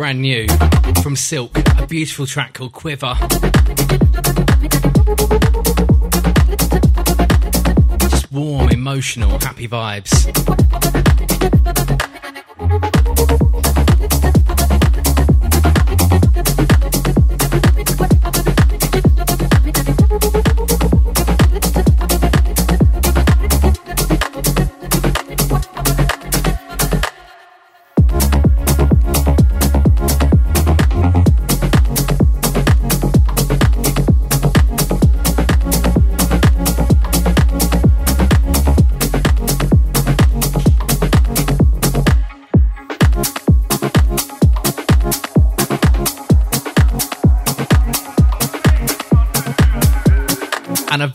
Brand 0.09 0.23
new 0.23 0.47
from 1.03 1.17
Silk, 1.17 1.55
a 1.79 1.87
beautiful 1.87 2.25
track 2.25 2.55
called 2.55 2.73
Quiver. 2.73 3.15
Just 8.09 8.33
warm, 8.33 8.71
emotional, 8.71 9.39
happy 9.39 9.69
vibes. 9.69 10.68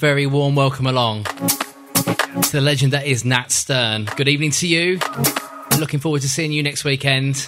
Very 0.04 0.26
warm 0.26 0.54
welcome 0.54 0.86
along 0.86 1.24
to 1.24 2.50
the 2.52 2.60
legend 2.60 2.92
that 2.92 3.06
is 3.06 3.24
Nat 3.24 3.50
Stern. 3.50 4.04
Good 4.18 4.28
evening 4.28 4.52
to 4.52 4.68
you. 4.68 5.00
Looking 5.80 6.02
forward 6.02 6.22
to 6.24 6.28
seeing 6.28 6.52
you 6.52 6.62
next 6.62 6.84
weekend. 6.84 7.48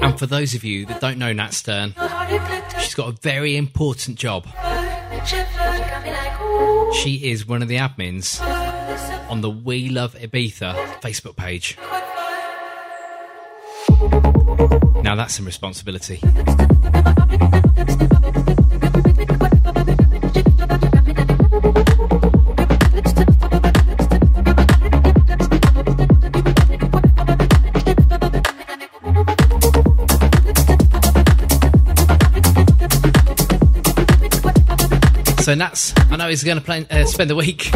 And 0.00 0.16
for 0.16 0.26
those 0.26 0.54
of 0.54 0.62
you 0.62 0.86
that 0.86 1.00
don't 1.00 1.18
know 1.18 1.32
Nat 1.32 1.54
Stern, 1.54 1.96
she's 2.80 2.94
got 2.94 3.08
a 3.08 3.16
very 3.20 3.56
important 3.56 4.16
job. 4.16 4.46
She 7.02 7.30
is 7.30 7.46
one 7.46 7.62
of 7.62 7.68
the 7.68 7.76
admins 7.76 8.40
on 9.30 9.40
the 9.40 9.50
We 9.50 9.88
Love 9.88 10.14
Ibiza 10.14 10.74
Facebook 11.00 11.36
page. 11.36 11.76
Now 15.02 15.16
that's 15.16 15.34
some 15.34 15.46
responsibility. 15.46 16.20
So 35.52 35.56
Nats, 35.56 35.92
I 36.10 36.16
know 36.16 36.30
he's 36.30 36.44
going 36.44 36.62
to 36.62 36.86
uh, 36.90 37.04
spend 37.04 37.28
the 37.28 37.36
week 37.36 37.70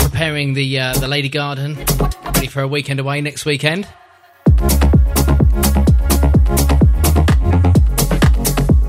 preparing 0.00 0.52
the 0.52 0.78
uh, 0.78 0.92
the 0.98 1.08
Lady 1.08 1.30
Garden, 1.30 1.78
ready 2.26 2.46
for 2.46 2.60
a 2.60 2.68
weekend 2.68 3.00
away 3.00 3.22
next 3.22 3.46
weekend. 3.46 3.88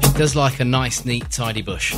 She 0.01 0.11
does 0.17 0.35
like 0.35 0.59
a 0.59 0.65
nice, 0.65 1.05
neat, 1.05 1.31
tidy 1.31 1.61
bush. 1.61 1.95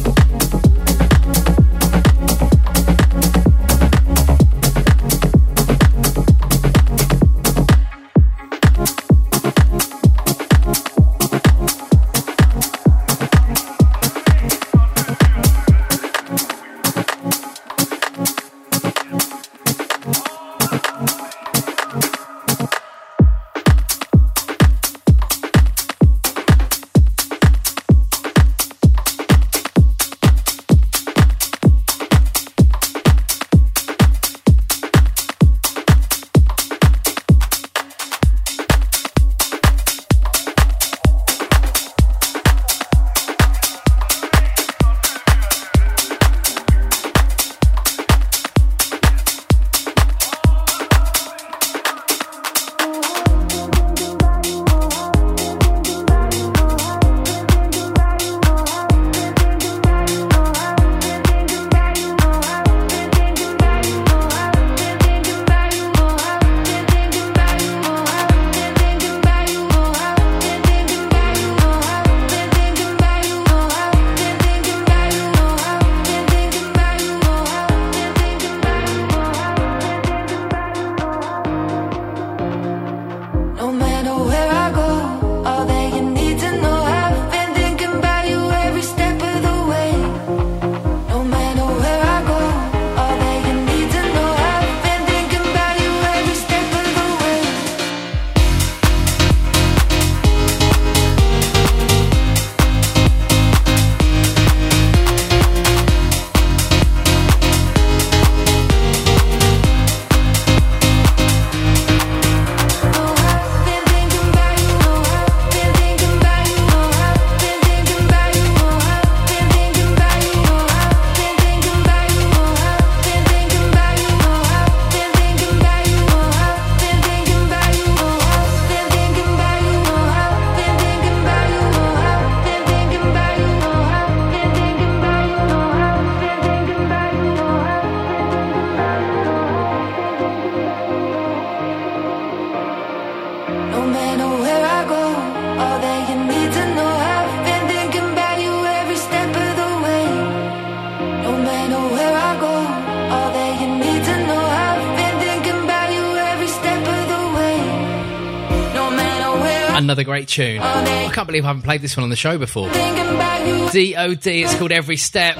Great 160.20 160.28
tune. 160.28 160.62
I 160.62 161.10
can't 161.14 161.28
believe 161.28 161.46
I 161.46 161.48
haven't 161.48 161.62
played 161.62 161.82
this 161.82 161.96
one 161.96 162.04
on 162.04 162.10
the 162.10 162.16
show 162.18 162.38
before. 162.38 162.68
DOD, 162.70 164.28
it's 164.28 164.56
called 164.56 164.74
Every 164.74 164.98
Step. 164.98 165.38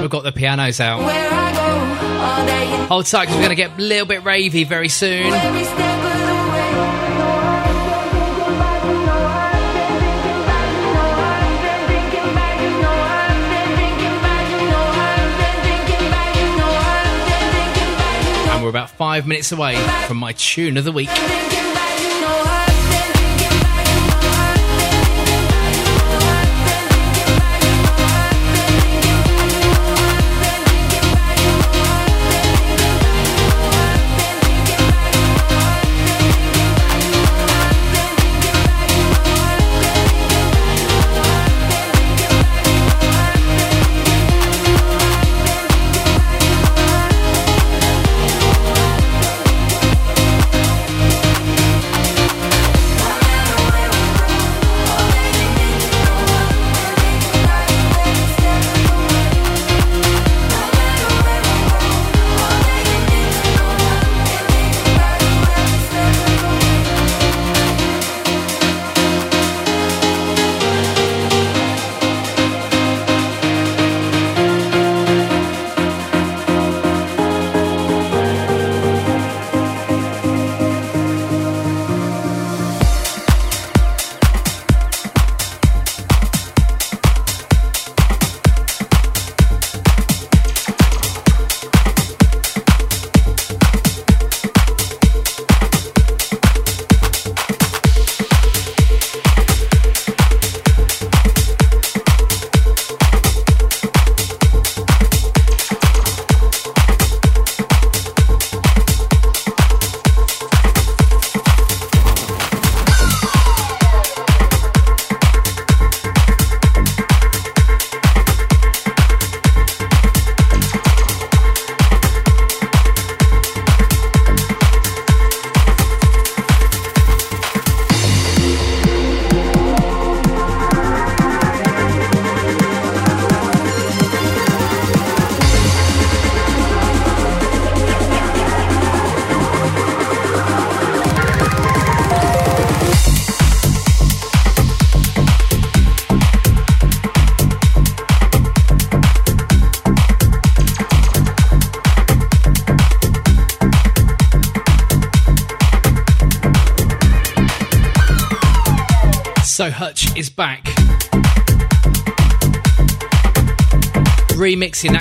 We've 0.00 0.10
got 0.10 0.22
the 0.22 0.30
pianos 0.30 0.78
out. 0.80 1.00
Hold 2.88 3.06
tight 3.06 3.22
because 3.22 3.36
we're 3.36 3.42
going 3.42 3.56
to 3.56 3.56
get 3.56 3.76
a 3.76 3.82
little 3.82 4.06
bit 4.06 4.22
ravey 4.22 4.66
very 4.66 4.88
soon. 4.88 5.32
We're 18.62 18.68
about 18.68 18.90
five 18.90 19.26
minutes 19.26 19.50
away 19.50 19.74
from 20.06 20.18
my 20.18 20.32
tune 20.34 20.76
of 20.76 20.84
the 20.84 20.92
week. 20.92 21.08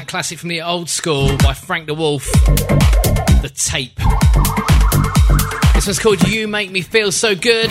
Classic 0.09 0.39
from 0.39 0.49
the 0.49 0.63
old 0.63 0.89
school 0.89 1.37
by 1.37 1.53
Frank 1.53 1.85
the 1.85 1.93
Wolf, 1.93 2.25
The 3.43 3.51
Tape. 3.55 3.95
This 5.75 5.85
one's 5.85 5.99
called 5.99 6.27
You 6.27 6.47
Make 6.47 6.71
Me 6.71 6.81
Feel 6.81 7.11
So 7.11 7.35
Good. 7.35 7.69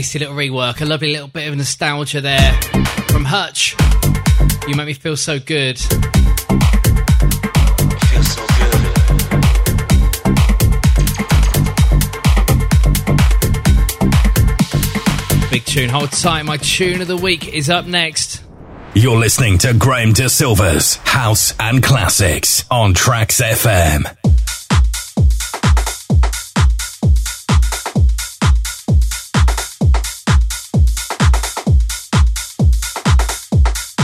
Tasty 0.00 0.18
little 0.18 0.34
rework, 0.34 0.80
a 0.80 0.84
lovely 0.86 1.12
little 1.12 1.28
bit 1.28 1.46
of 1.46 1.54
nostalgia 1.54 2.22
there 2.22 2.54
from 3.08 3.22
Hutch. 3.22 3.76
You 4.66 4.74
make 4.74 4.86
me 4.86 4.94
feel 4.94 5.14
so 5.14 5.38
good. 5.38 5.78
Feel 5.78 6.00
so 8.22 8.46
good. 8.56 9.10
Big 15.50 15.66
tune. 15.66 15.90
Hold 15.90 16.12
tight. 16.12 16.44
My 16.44 16.56
tune 16.56 17.02
of 17.02 17.06
the 17.06 17.18
week 17.18 17.52
is 17.52 17.68
up 17.68 17.84
next. 17.84 18.42
You're 18.94 19.18
listening 19.18 19.58
to 19.58 19.74
Graham 19.74 20.14
De 20.14 20.30
Silva's 20.30 20.96
House 20.96 21.52
and 21.60 21.82
Classics 21.82 22.64
on 22.70 22.94
Tracks 22.94 23.42
FM. 23.42 24.29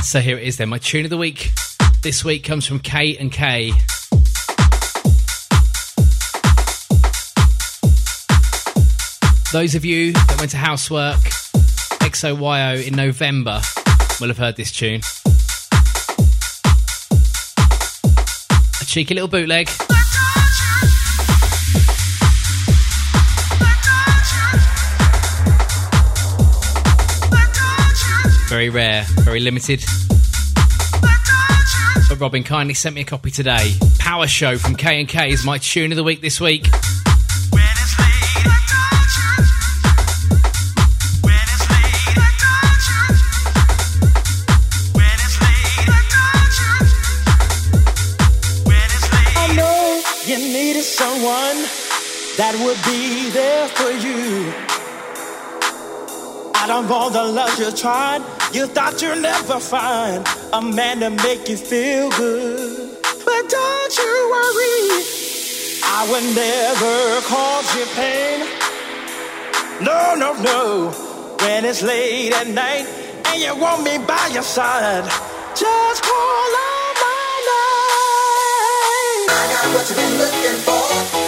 So 0.07 0.21
here 0.21 0.39
it 0.39 0.45
is 0.45 0.57
then. 0.57 0.69
My 0.69 0.79
tune 0.79 1.05
of 1.05 1.11
the 1.11 1.17
week 1.17 1.51
this 2.01 2.25
week 2.25 2.45
comes 2.45 2.65
from 2.65 2.79
K 2.79 3.17
and 3.17 3.33
K. 3.33 3.73
Those 9.53 9.75
of 9.75 9.85
you 9.85 10.13
that 10.13 10.37
went 10.39 10.53
to 10.53 10.59
housework 10.59 11.19
XOYO 12.07 12.87
in 12.87 12.95
November 12.95 13.61
will 14.21 14.29
have 14.29 14.39
heard 14.39 14.55
this 14.55 14.71
tune. 14.71 15.01
A 18.81 18.85
cheeky 18.85 19.15
little 19.15 19.29
bootleg. 19.29 19.69
Very 28.57 28.71
rare, 28.71 29.05
very 29.17 29.41
limited. 29.41 29.85
But 32.09 32.19
Robin 32.19 32.43
kindly 32.43 32.73
sent 32.73 32.95
me 32.95 33.03
a 33.03 33.05
copy 33.05 33.31
today. 33.31 33.75
Power 33.99 34.27
Show 34.27 34.57
from 34.57 34.77
K 34.77 34.99
and 34.99 35.07
K 35.07 35.29
is 35.29 35.45
my 35.45 35.59
tune 35.59 35.93
of 35.93 35.97
the 35.97 36.03
week 36.03 36.23
this 36.23 36.41
week. 36.41 36.67
Of 56.87 56.93
all 56.93 57.11
the 57.11 57.25
love 57.25 57.59
you 57.59 57.73
tried, 57.73 58.23
you 58.53 58.65
thought 58.69 59.03
you'd 59.03 59.21
never 59.21 59.59
find 59.59 60.25
a 60.53 60.63
man 60.63 61.01
to 61.01 61.11
make 61.11 61.49
you 61.49 61.57
feel 61.57 62.09
good. 62.11 62.97
But 63.03 63.43
don't 63.59 63.95
you 63.99 64.13
worry, 64.35 65.03
I 65.83 66.01
would 66.11 66.27
never 66.45 66.95
cause 67.27 67.69
you 67.77 67.87
pain. 67.99 68.39
No, 69.83 70.15
no, 70.15 70.31
no. 70.41 70.93
When 71.41 71.65
it's 71.65 71.83
late 71.83 72.33
at 72.33 72.47
night 72.47 72.87
and 73.31 73.43
you 73.43 73.57
want 73.57 73.83
me 73.83 73.99
by 73.99 74.31
your 74.33 74.45
side, 74.45 75.07
just 75.57 76.03
call 76.05 76.51
out 76.71 76.95
my 77.03 77.33
name. 77.51 79.27
I 79.41 79.45
got 79.53 79.67
what 79.75 79.85
you've 79.89 79.99
been 79.99 80.15
looking 80.23 80.59
for. 80.63 81.26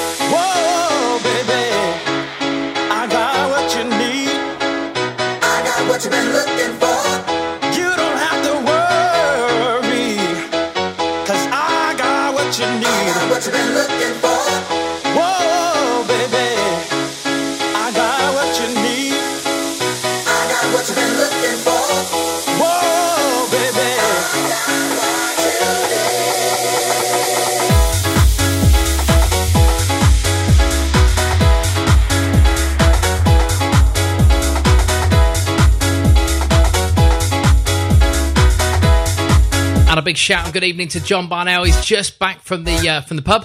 Big 40.08 40.16
shout 40.16 40.44
and 40.46 40.54
good 40.54 40.64
evening 40.64 40.88
to 40.88 41.04
John 41.04 41.28
Barnell. 41.28 41.64
He's 41.64 41.84
just 41.84 42.18
back 42.18 42.40
from 42.40 42.64
the 42.64 42.88
uh, 42.88 43.02
from 43.02 43.18
the 43.18 43.22
pub. 43.22 43.44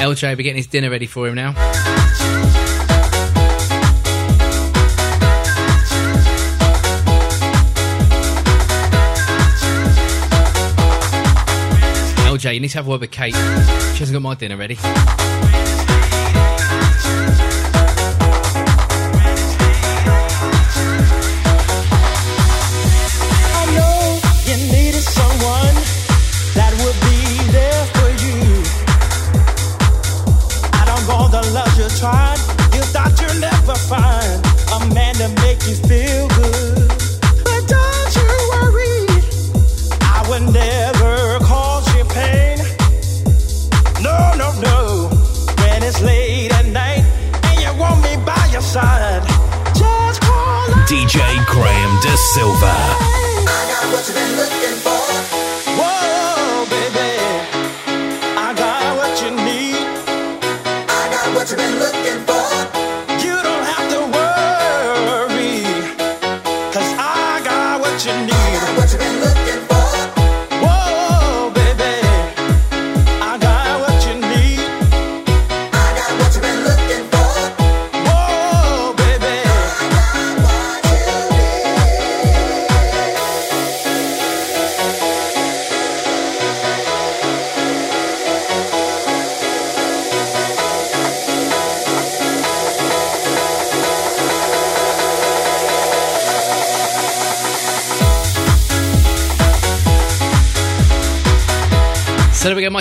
LJ 0.00 0.30
will 0.30 0.36
be 0.36 0.42
getting 0.42 0.56
his 0.56 0.66
dinner 0.66 0.90
ready 0.90 1.06
for 1.06 1.28
him 1.28 1.36
now. 1.36 1.52
LJ, 12.26 12.54
you 12.54 12.58
need 12.58 12.70
to 12.70 12.78
have 12.78 12.88
a 12.88 12.90
word 12.90 13.02
with 13.02 13.12
Kate. 13.12 13.34
She 13.34 14.00
hasn't 14.00 14.12
got 14.12 14.22
my 14.22 14.34
dinner 14.34 14.56
ready. 14.56 14.78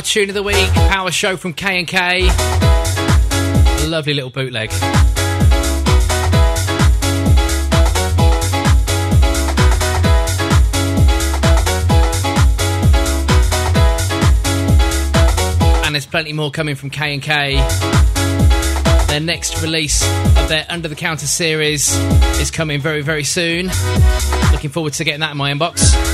My 0.01 0.03
tune 0.03 0.29
of 0.29 0.33
the 0.33 0.41
week, 0.41 0.67
power 0.89 1.11
show 1.11 1.37
from 1.37 1.53
K 1.53 1.77
and 1.77 1.87
K. 1.87 2.23
Lovely 3.87 4.15
little 4.15 4.31
bootleg. 4.31 4.71
And 15.85 15.93
there's 15.93 16.07
plenty 16.07 16.33
more 16.33 16.49
coming 16.49 16.73
from 16.73 16.89
K 16.89 17.13
and 17.13 17.21
K. 17.21 17.57
Their 19.07 19.19
next 19.19 19.61
release 19.61 20.01
of 20.01 20.49
their 20.49 20.65
Under 20.67 20.87
the 20.87 20.95
Counter 20.95 21.27
series 21.27 21.95
is 22.39 22.49
coming 22.49 22.81
very, 22.81 23.03
very 23.03 23.23
soon. 23.23 23.69
Looking 24.51 24.71
forward 24.71 24.93
to 24.93 25.03
getting 25.03 25.19
that 25.19 25.31
in 25.31 25.37
my 25.37 25.53
inbox. 25.53 26.10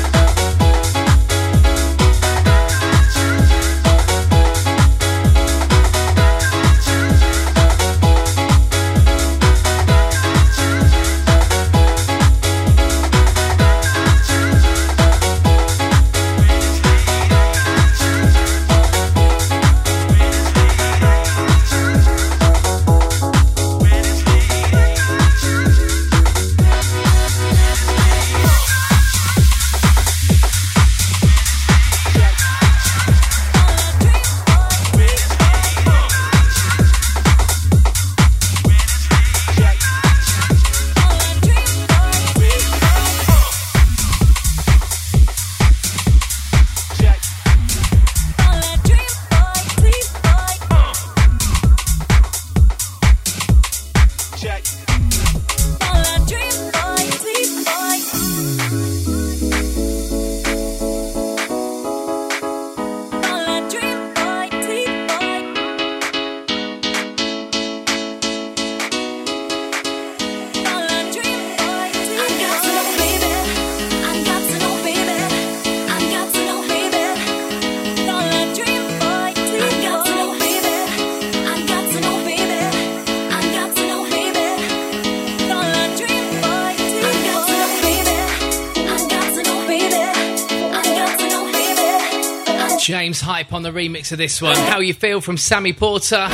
Hype 93.37 93.53
on 93.53 93.61
the 93.61 93.69
remix 93.69 94.11
of 94.11 94.17
this 94.17 94.41
one. 94.41 94.55
How 94.55 94.79
You 94.79 94.95
Feel 94.95 95.21
from 95.21 95.37
Sammy 95.37 95.71
Porter. 95.71 96.27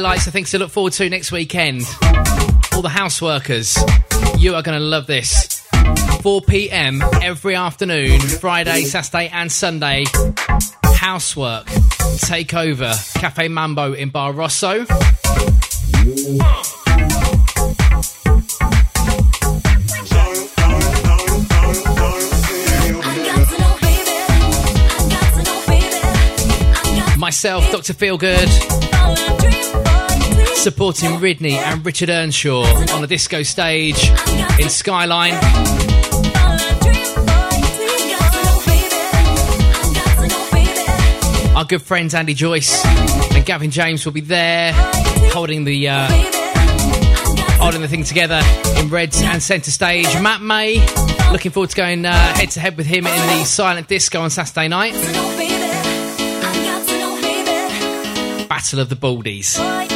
Highlights 0.00 0.26
of 0.26 0.32
things 0.32 0.50
to 0.50 0.58
look 0.58 0.70
forward 0.70 0.94
to 0.94 1.06
next 1.10 1.30
weekend. 1.30 1.82
All 2.72 2.80
the 2.80 2.88
house 2.88 3.20
workers, 3.20 3.76
you 4.38 4.54
are 4.54 4.62
going 4.62 4.78
to 4.78 4.82
love 4.82 5.06
this. 5.06 5.60
4 6.22 6.40
pm 6.40 7.02
every 7.20 7.54
afternoon, 7.54 8.18
Friday, 8.18 8.84
Saturday, 8.84 9.28
and 9.28 9.52
Sunday. 9.52 10.06
Housework 10.84 11.66
take 12.20 12.54
over 12.54 12.94
Cafe 13.14 13.48
Mambo 13.48 13.92
in 13.92 14.08
Bar 14.08 14.32
Rosso. 14.32 14.86
Myself, 27.18 27.70
Dr. 27.70 27.92
Feelgood, 27.92 28.48
supporting 30.54 31.10
Ridney 31.12 31.52
and 31.52 31.84
Richard 31.84 32.10
Earnshaw 32.10 32.64
on 32.94 33.02
a 33.04 33.06
disco 33.06 33.42
stage 33.42 34.10
in 34.58 34.68
Skyline. 34.68 35.34
Our 41.56 41.64
good 41.64 41.82
friends 41.82 42.14
Andy 42.14 42.34
Joyce 42.34 42.84
and 43.34 43.44
Gavin 43.44 43.70
James 43.70 44.04
will 44.04 44.12
be 44.12 44.20
there, 44.20 44.72
holding 45.32 45.64
the 45.64 45.88
uh, 45.88 46.08
holding 47.58 47.82
the 47.82 47.88
thing 47.88 48.04
together 48.04 48.40
in 48.78 48.88
Reds 48.88 49.20
and 49.20 49.42
Centre 49.42 49.70
Stage. 49.70 50.06
Matt 50.20 50.40
May, 50.40 50.78
looking 51.32 51.52
forward 51.52 51.70
to 51.70 51.76
going 51.76 52.06
uh, 52.06 52.12
head 52.12 52.50
to 52.52 52.60
head 52.60 52.76
with 52.76 52.86
him 52.86 53.06
in 53.06 53.38
the 53.38 53.44
Silent 53.44 53.88
Disco 53.88 54.20
on 54.20 54.30
Saturday 54.30 54.68
night. 54.68 54.94
Battle 58.48 58.80
of 58.80 58.88
the 58.88 58.96
Baldies. 58.96 59.89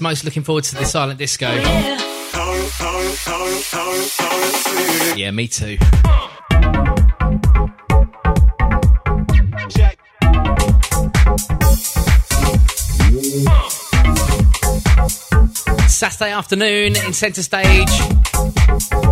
That's 0.00 0.18
most 0.18 0.24
looking 0.24 0.42
forward 0.42 0.64
to 0.64 0.74
the 0.74 0.84
Silent 0.84 1.18
Disco. 1.18 1.50
Yeah, 5.16 5.30
me 5.30 5.48
too. 5.48 5.76
Saturday 15.88 16.32
afternoon 16.32 16.96
in 16.96 17.12
centre 17.12 17.42
stage. 17.42 17.90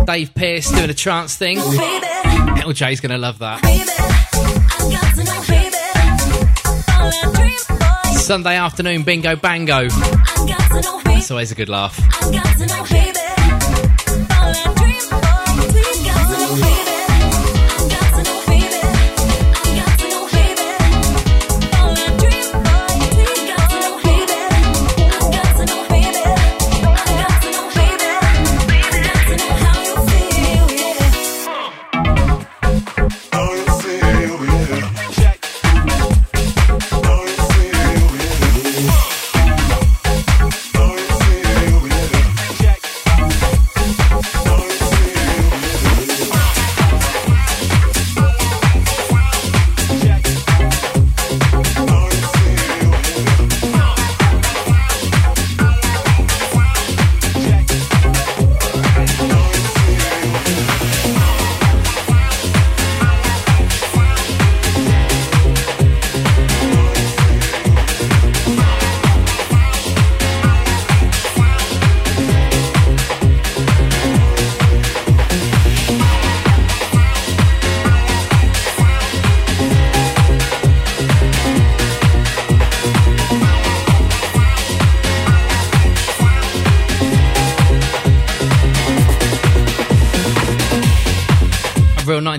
Dave 0.05 0.33
Pearce 0.33 0.71
doing 0.71 0.89
a 0.89 0.93
trance 0.93 1.35
thing. 1.35 1.57
LJ's 1.57 2.99
going 2.99 3.11
to 3.11 3.17
love 3.17 3.39
that. 3.39 4.28
Sunday 8.29 8.57
afternoon 8.57 9.01
bingo 9.01 9.35
bango. 9.35 9.87
It's 11.17 11.31
always 11.31 11.51
a 11.51 11.55
good 11.55 11.67
laugh. 11.67 11.99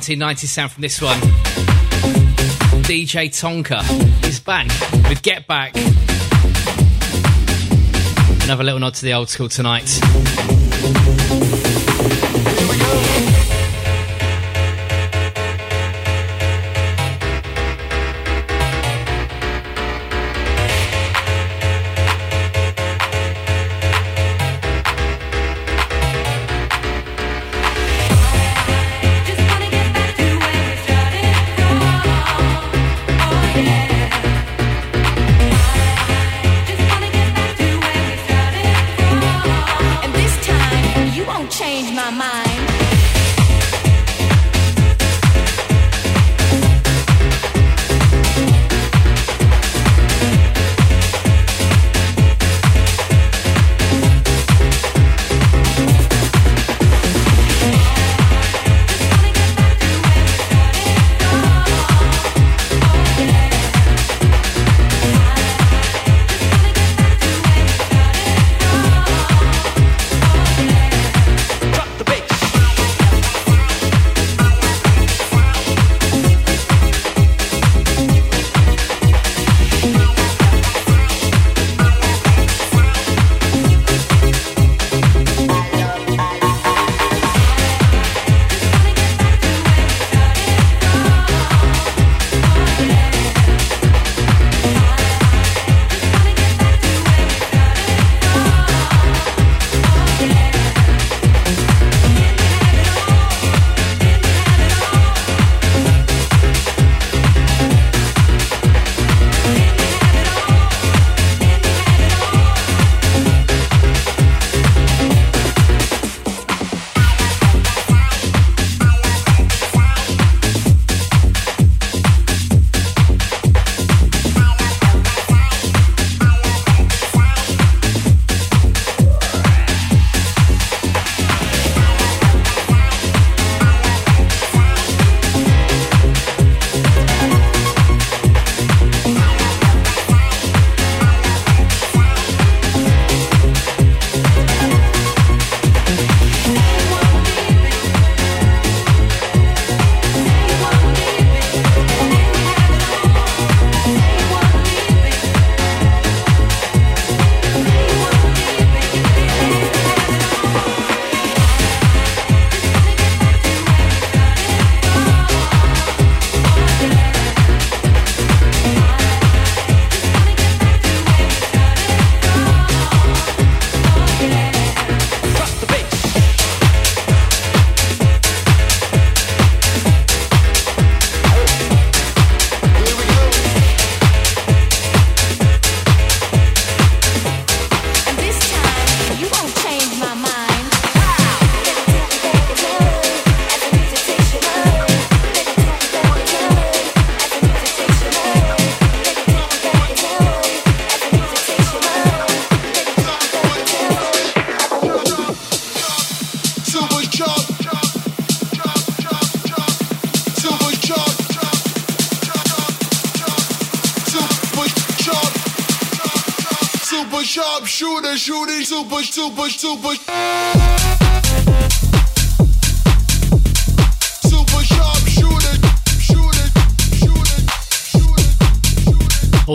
A 0.00 0.02
real 0.02 0.18
1990s 0.18 0.46
sound 0.46 0.72
from 0.72 0.80
this 0.80 1.02
one. 1.02 1.18
DJ 2.84 3.28
Tonka 3.28 3.82
is 4.26 4.40
back 4.40 4.66
with 5.10 5.20
Get 5.20 5.46
Back. 5.46 5.76
Another 8.44 8.64
little 8.64 8.80
nod 8.80 8.94
to 8.94 9.04
the 9.04 9.12
old 9.12 9.28
school 9.28 9.50
tonight. 9.50 10.00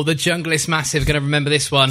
The 0.05 0.13
junglist 0.13 0.67
massive 0.67 1.03
going 1.07 1.15
to 1.15 1.19
remember 1.19 1.49
this 1.49 1.71
one. 1.71 1.89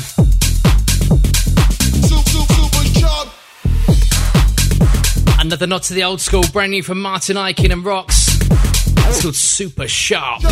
Another 5.41 5.66
nod 5.66 5.82
to 5.82 5.95
the 5.95 6.05
old 6.05 6.20
school, 6.20 6.45
brand 6.53 6.70
new 6.70 6.82
from 6.85 7.03
Martin 7.03 7.36
Ikin 7.36 7.73
and 7.73 7.85
Rocks. 7.85 8.28
It's 9.09 9.23
called 9.23 9.35
Super 9.35 9.89
sharp. 9.89 10.43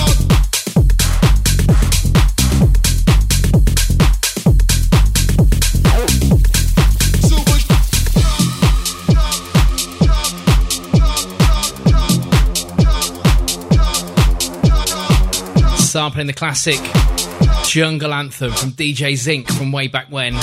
Sampling 15.79 16.27
the 16.27 16.33
classic 16.33 16.81
Jungle 17.73 18.13
Anthem 18.13 18.53
from 18.53 18.73
DJ 18.73 19.17
Zinc 19.17 19.51
from 19.51 19.73
way 19.73 19.89
back 19.89 20.09
when. 20.11 20.35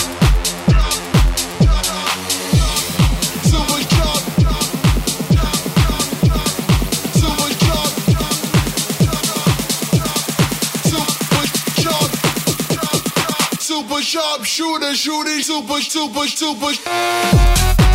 Super 13.60 14.01
sharp. 14.01 14.43
Shooter, 14.43 14.95
shooting 14.95 15.43
super, 15.43 15.81
super. 15.81 16.26
Super, 16.26 17.89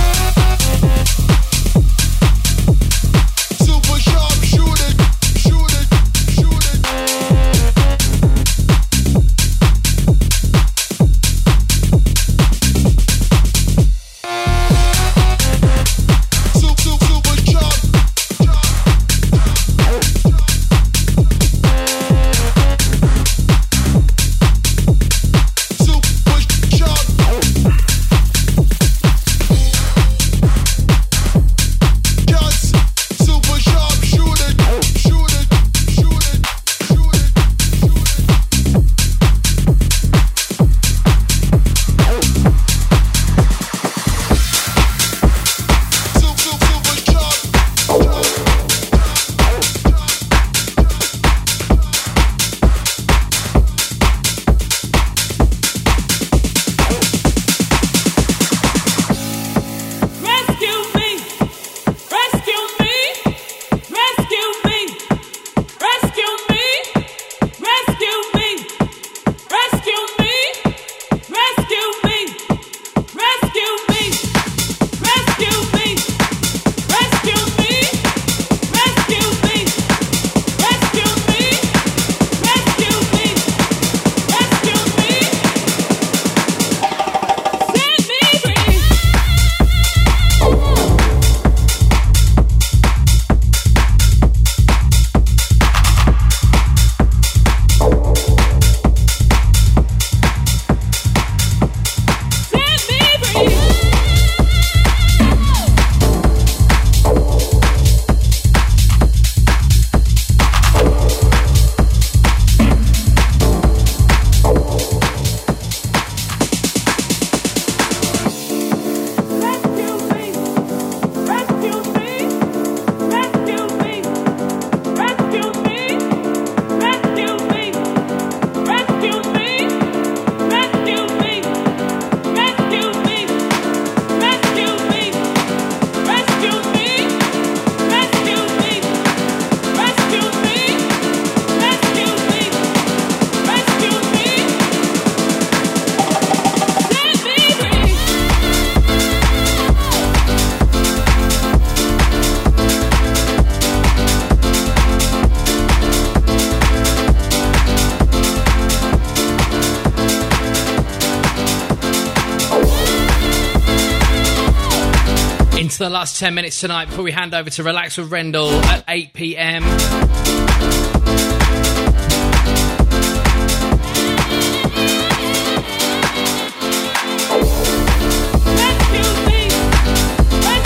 the 165.90 165.94
last 165.96 166.20
10 166.20 166.36
minutes 166.36 166.60
tonight 166.60 166.86
before 166.86 167.04
we 167.04 167.12
hand 167.12 167.34
over 167.34 167.50
to 167.50 167.64
Relax 167.64 167.98
with 167.98 168.12
Rendell 168.12 168.52
at 168.66 168.84
8 168.88 169.12
pm. 169.12 169.64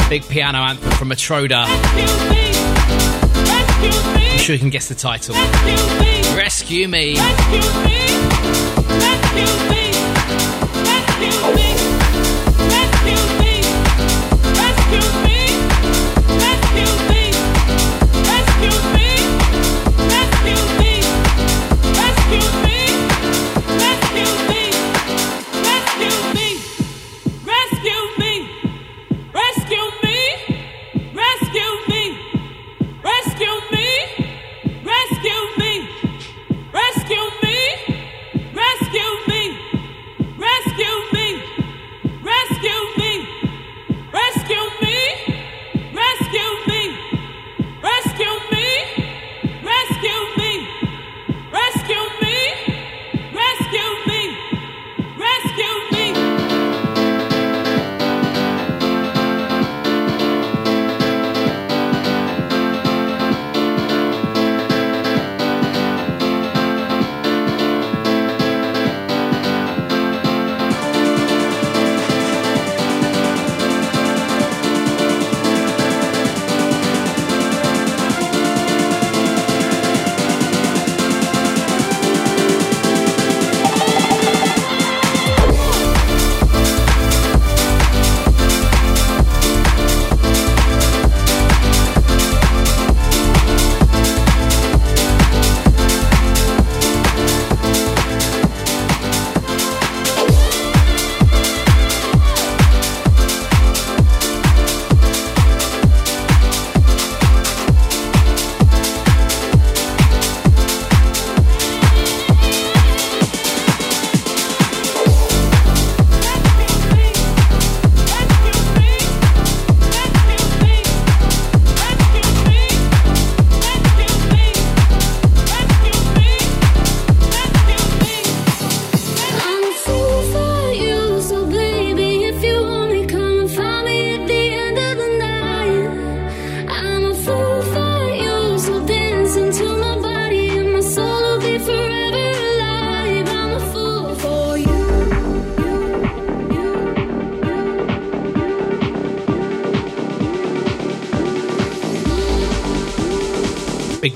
Big 0.10 0.28
piano 0.28 0.58
anthem 0.58 0.92
from 0.92 1.10
Matroda. 1.10 1.64
I'm 4.30 4.40
sure 4.40 4.54
you 4.56 4.60
can 4.60 4.70
guess 4.70 4.90
the 4.90 4.96
title. 4.96 5.36
Rescue 6.36 6.90
me. 6.90 7.16
Rescue 7.16 7.86
me. 7.86 7.96
Rescue 9.00 9.70
me. 9.70 10.03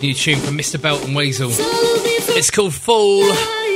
new 0.01 0.13
tune 0.13 0.39
from 0.39 0.57
Mr. 0.57 0.81
Belt 0.81 1.03
and 1.05 1.15
Wezol. 1.15 1.51
It's 2.35 2.51
called 2.51 2.73
Fall. 2.73 3.66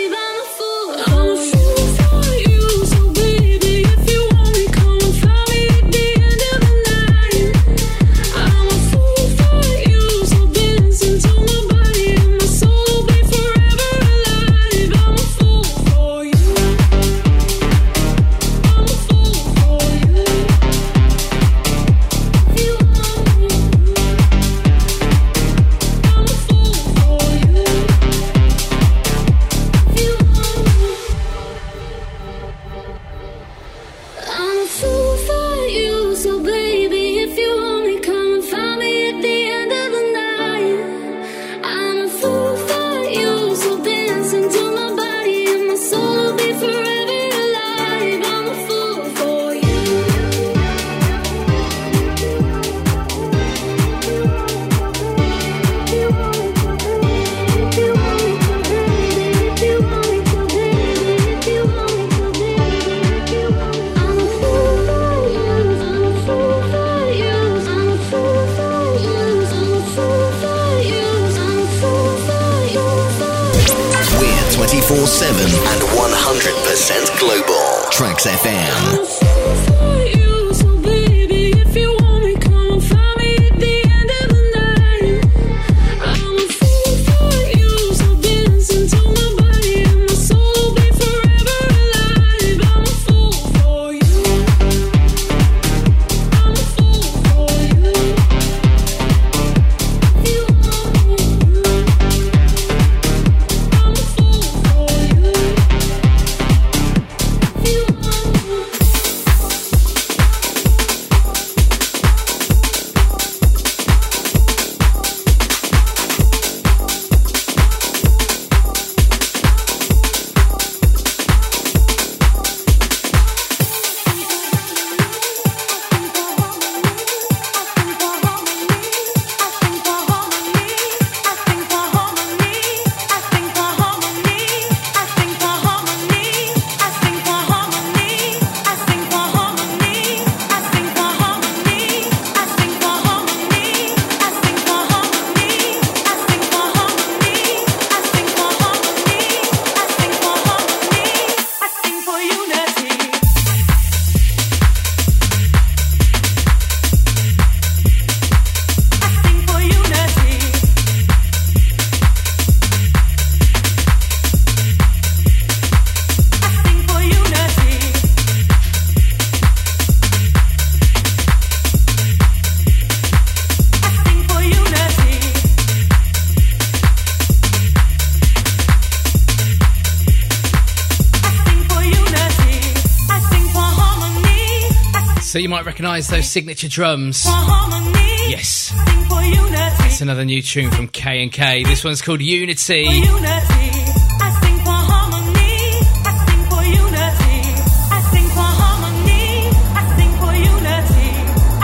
Recognise 185.82 186.10
those 186.10 186.30
signature 186.30 186.68
drums. 186.68 187.26
Yes, 187.26 188.48
sing 188.70 189.06
for 189.10 189.24
unity. 189.24 189.84
it's 189.86 190.02
another 190.02 190.24
new 190.24 190.40
tune 190.44 190.70
from 190.70 190.88
K 190.88 191.24
and 191.24 191.32
K. 191.32 191.64
This 191.64 191.84
one's 191.84 192.04
called 192.04 192.22
Unity. 192.22 192.84
unity, 192.84 193.02
I 193.02 194.30
sing 194.44 194.58
for 194.62 194.78
harmony. 194.78 195.58
I 196.06 196.14
sing 196.28 196.44
for 196.52 196.62
unity. 196.70 197.42
I 197.90 198.00
sing 198.14 198.28
for 198.30 198.50
harmony. 198.62 199.50
I 199.74 199.84
sing 199.98 200.12
for 200.22 200.34
unity. 200.54 201.10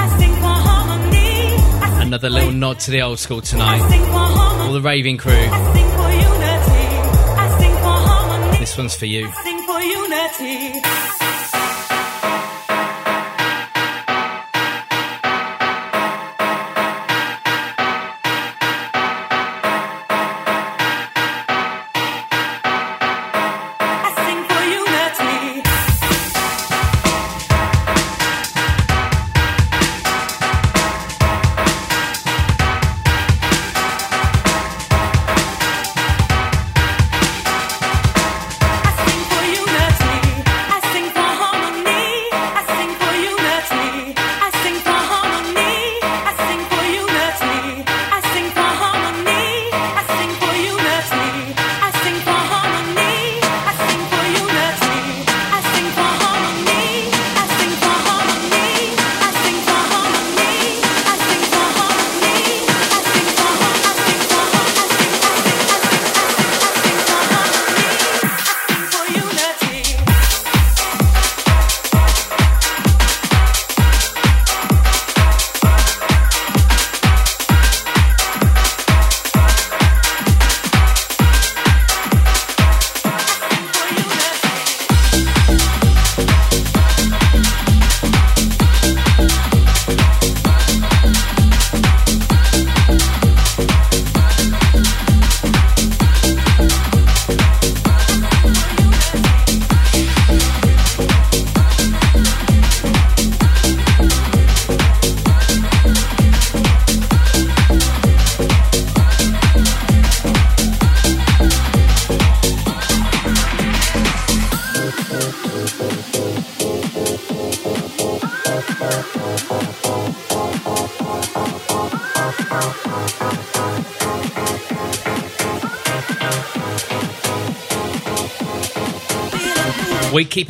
I 0.01 0.17
sing 0.17 0.33
for 0.33 0.55
harmony. 0.65 1.53
I 1.85 1.89
sing 1.99 2.07
Another 2.07 2.31
little 2.31 2.51
nod 2.51 2.79
to 2.79 2.89
the 2.91 3.01
old 3.03 3.19
school 3.19 3.41
tonight. 3.41 3.87
sing 3.87 4.01
for 4.01 4.07
harmony. 4.07 4.67
All 4.67 4.73
the 4.73 4.81
raving 4.81 5.17
crew. 5.17 5.33
I 5.33 5.73
sing 5.75 5.89
for 5.93 6.09
unity. 6.09 6.87
I 7.37 7.59
sing 7.59 7.71
for 7.71 7.97
harmony. 8.09 8.57
This 8.57 8.75
one's 8.75 8.95
for 8.95 9.05
you. 9.05 9.31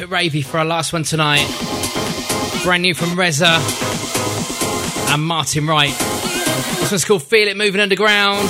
We 0.08 0.18
keep 0.18 0.32
it 0.32 0.42
ravey 0.42 0.46
for 0.46 0.60
our 0.60 0.66
last 0.66 0.94
one 0.94 1.04
tonight. 1.04 1.46
Brand 2.64 2.84
new 2.84 2.94
from 2.94 3.18
Reza 3.18 3.60
and 5.12 5.22
Martin 5.22 5.68
Wright. 5.68 5.96
This 6.80 6.92
one's 6.92 7.06
called 7.06 7.24
Feel 7.24 7.48
It 7.48 7.58
Moving 7.58 7.82
Underground. 7.82 8.50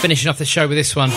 Finishing 0.00 0.28
off 0.28 0.38
the 0.38 0.44
show 0.44 0.68
with 0.68 0.76
this 0.76 0.94
one. 0.94 1.10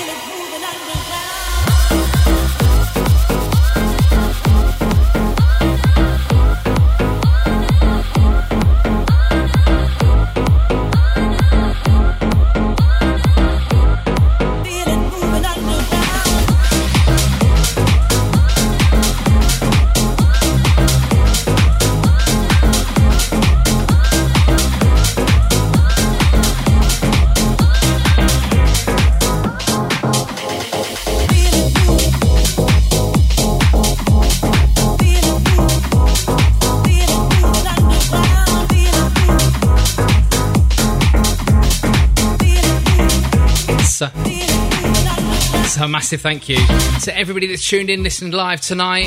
Massive 46.01 46.21
thank 46.21 46.49
you 46.49 46.57
to 46.99 47.15
everybody 47.15 47.45
that's 47.45 47.63
tuned 47.63 47.87
in, 47.87 48.01
listening 48.01 48.31
live 48.31 48.59
tonight. 48.59 49.05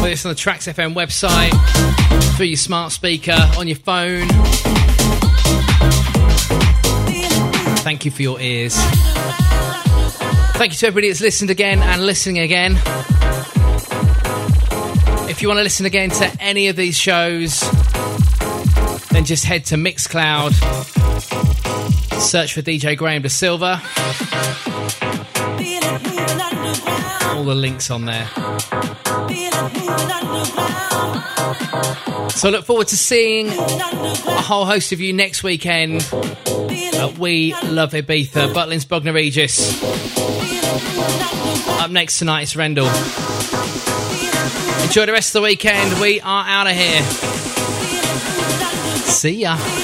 Whether 0.00 0.08
it's 0.08 0.26
on 0.26 0.30
the 0.30 0.36
Tracks 0.36 0.66
FM 0.66 0.92
website, 0.94 1.52
through 2.34 2.46
your 2.46 2.56
smart 2.56 2.90
speaker, 2.90 3.36
on 3.56 3.68
your 3.68 3.76
phone. 3.76 4.26
Thank 7.84 8.04
you 8.04 8.10
for 8.10 8.22
your 8.22 8.40
ears. 8.40 8.74
Thank 10.56 10.72
you 10.72 10.78
to 10.78 10.86
everybody 10.88 11.06
that's 11.06 11.20
listened 11.20 11.50
again 11.50 11.78
and 11.80 12.04
listening 12.04 12.40
again. 12.40 12.72
If 15.30 15.42
you 15.42 15.46
want 15.46 15.58
to 15.58 15.62
listen 15.62 15.86
again 15.86 16.10
to 16.10 16.36
any 16.40 16.66
of 16.66 16.74
these 16.74 16.98
shows, 16.98 17.60
then 19.10 19.24
just 19.24 19.44
head 19.44 19.64
to 19.66 19.76
Mixcloud, 19.76 21.01
search 22.22 22.54
for 22.54 22.62
DJ 22.62 22.96
Graham 22.96 23.22
De 23.22 23.28
Silva. 23.28 23.82
All 27.34 27.44
the 27.44 27.54
links 27.54 27.90
on 27.90 28.04
there. 28.04 28.26
So 32.30 32.48
I 32.48 32.50
look 32.50 32.64
forward 32.64 32.88
to 32.88 32.96
seeing 32.96 33.48
a 33.48 34.40
whole 34.40 34.64
host 34.64 34.92
of 34.92 35.00
you 35.00 35.12
next 35.12 35.42
weekend 35.42 36.02
at 36.12 37.18
We 37.18 37.54
Love 37.64 37.92
Ibiza, 37.92 38.52
Butlins 38.54 38.88
Bognor 38.88 39.12
Regis. 39.12 39.82
Up 41.80 41.90
next 41.90 42.18
tonight 42.18 42.42
is 42.42 42.56
Rendell. 42.56 42.86
Enjoy 44.84 45.06
the 45.06 45.12
rest 45.12 45.34
of 45.34 45.40
the 45.40 45.42
weekend. 45.42 46.00
We 46.00 46.20
are 46.20 46.44
out 46.46 46.66
of 46.66 46.74
here. 46.74 47.02
See 49.06 49.40
ya. 49.40 49.81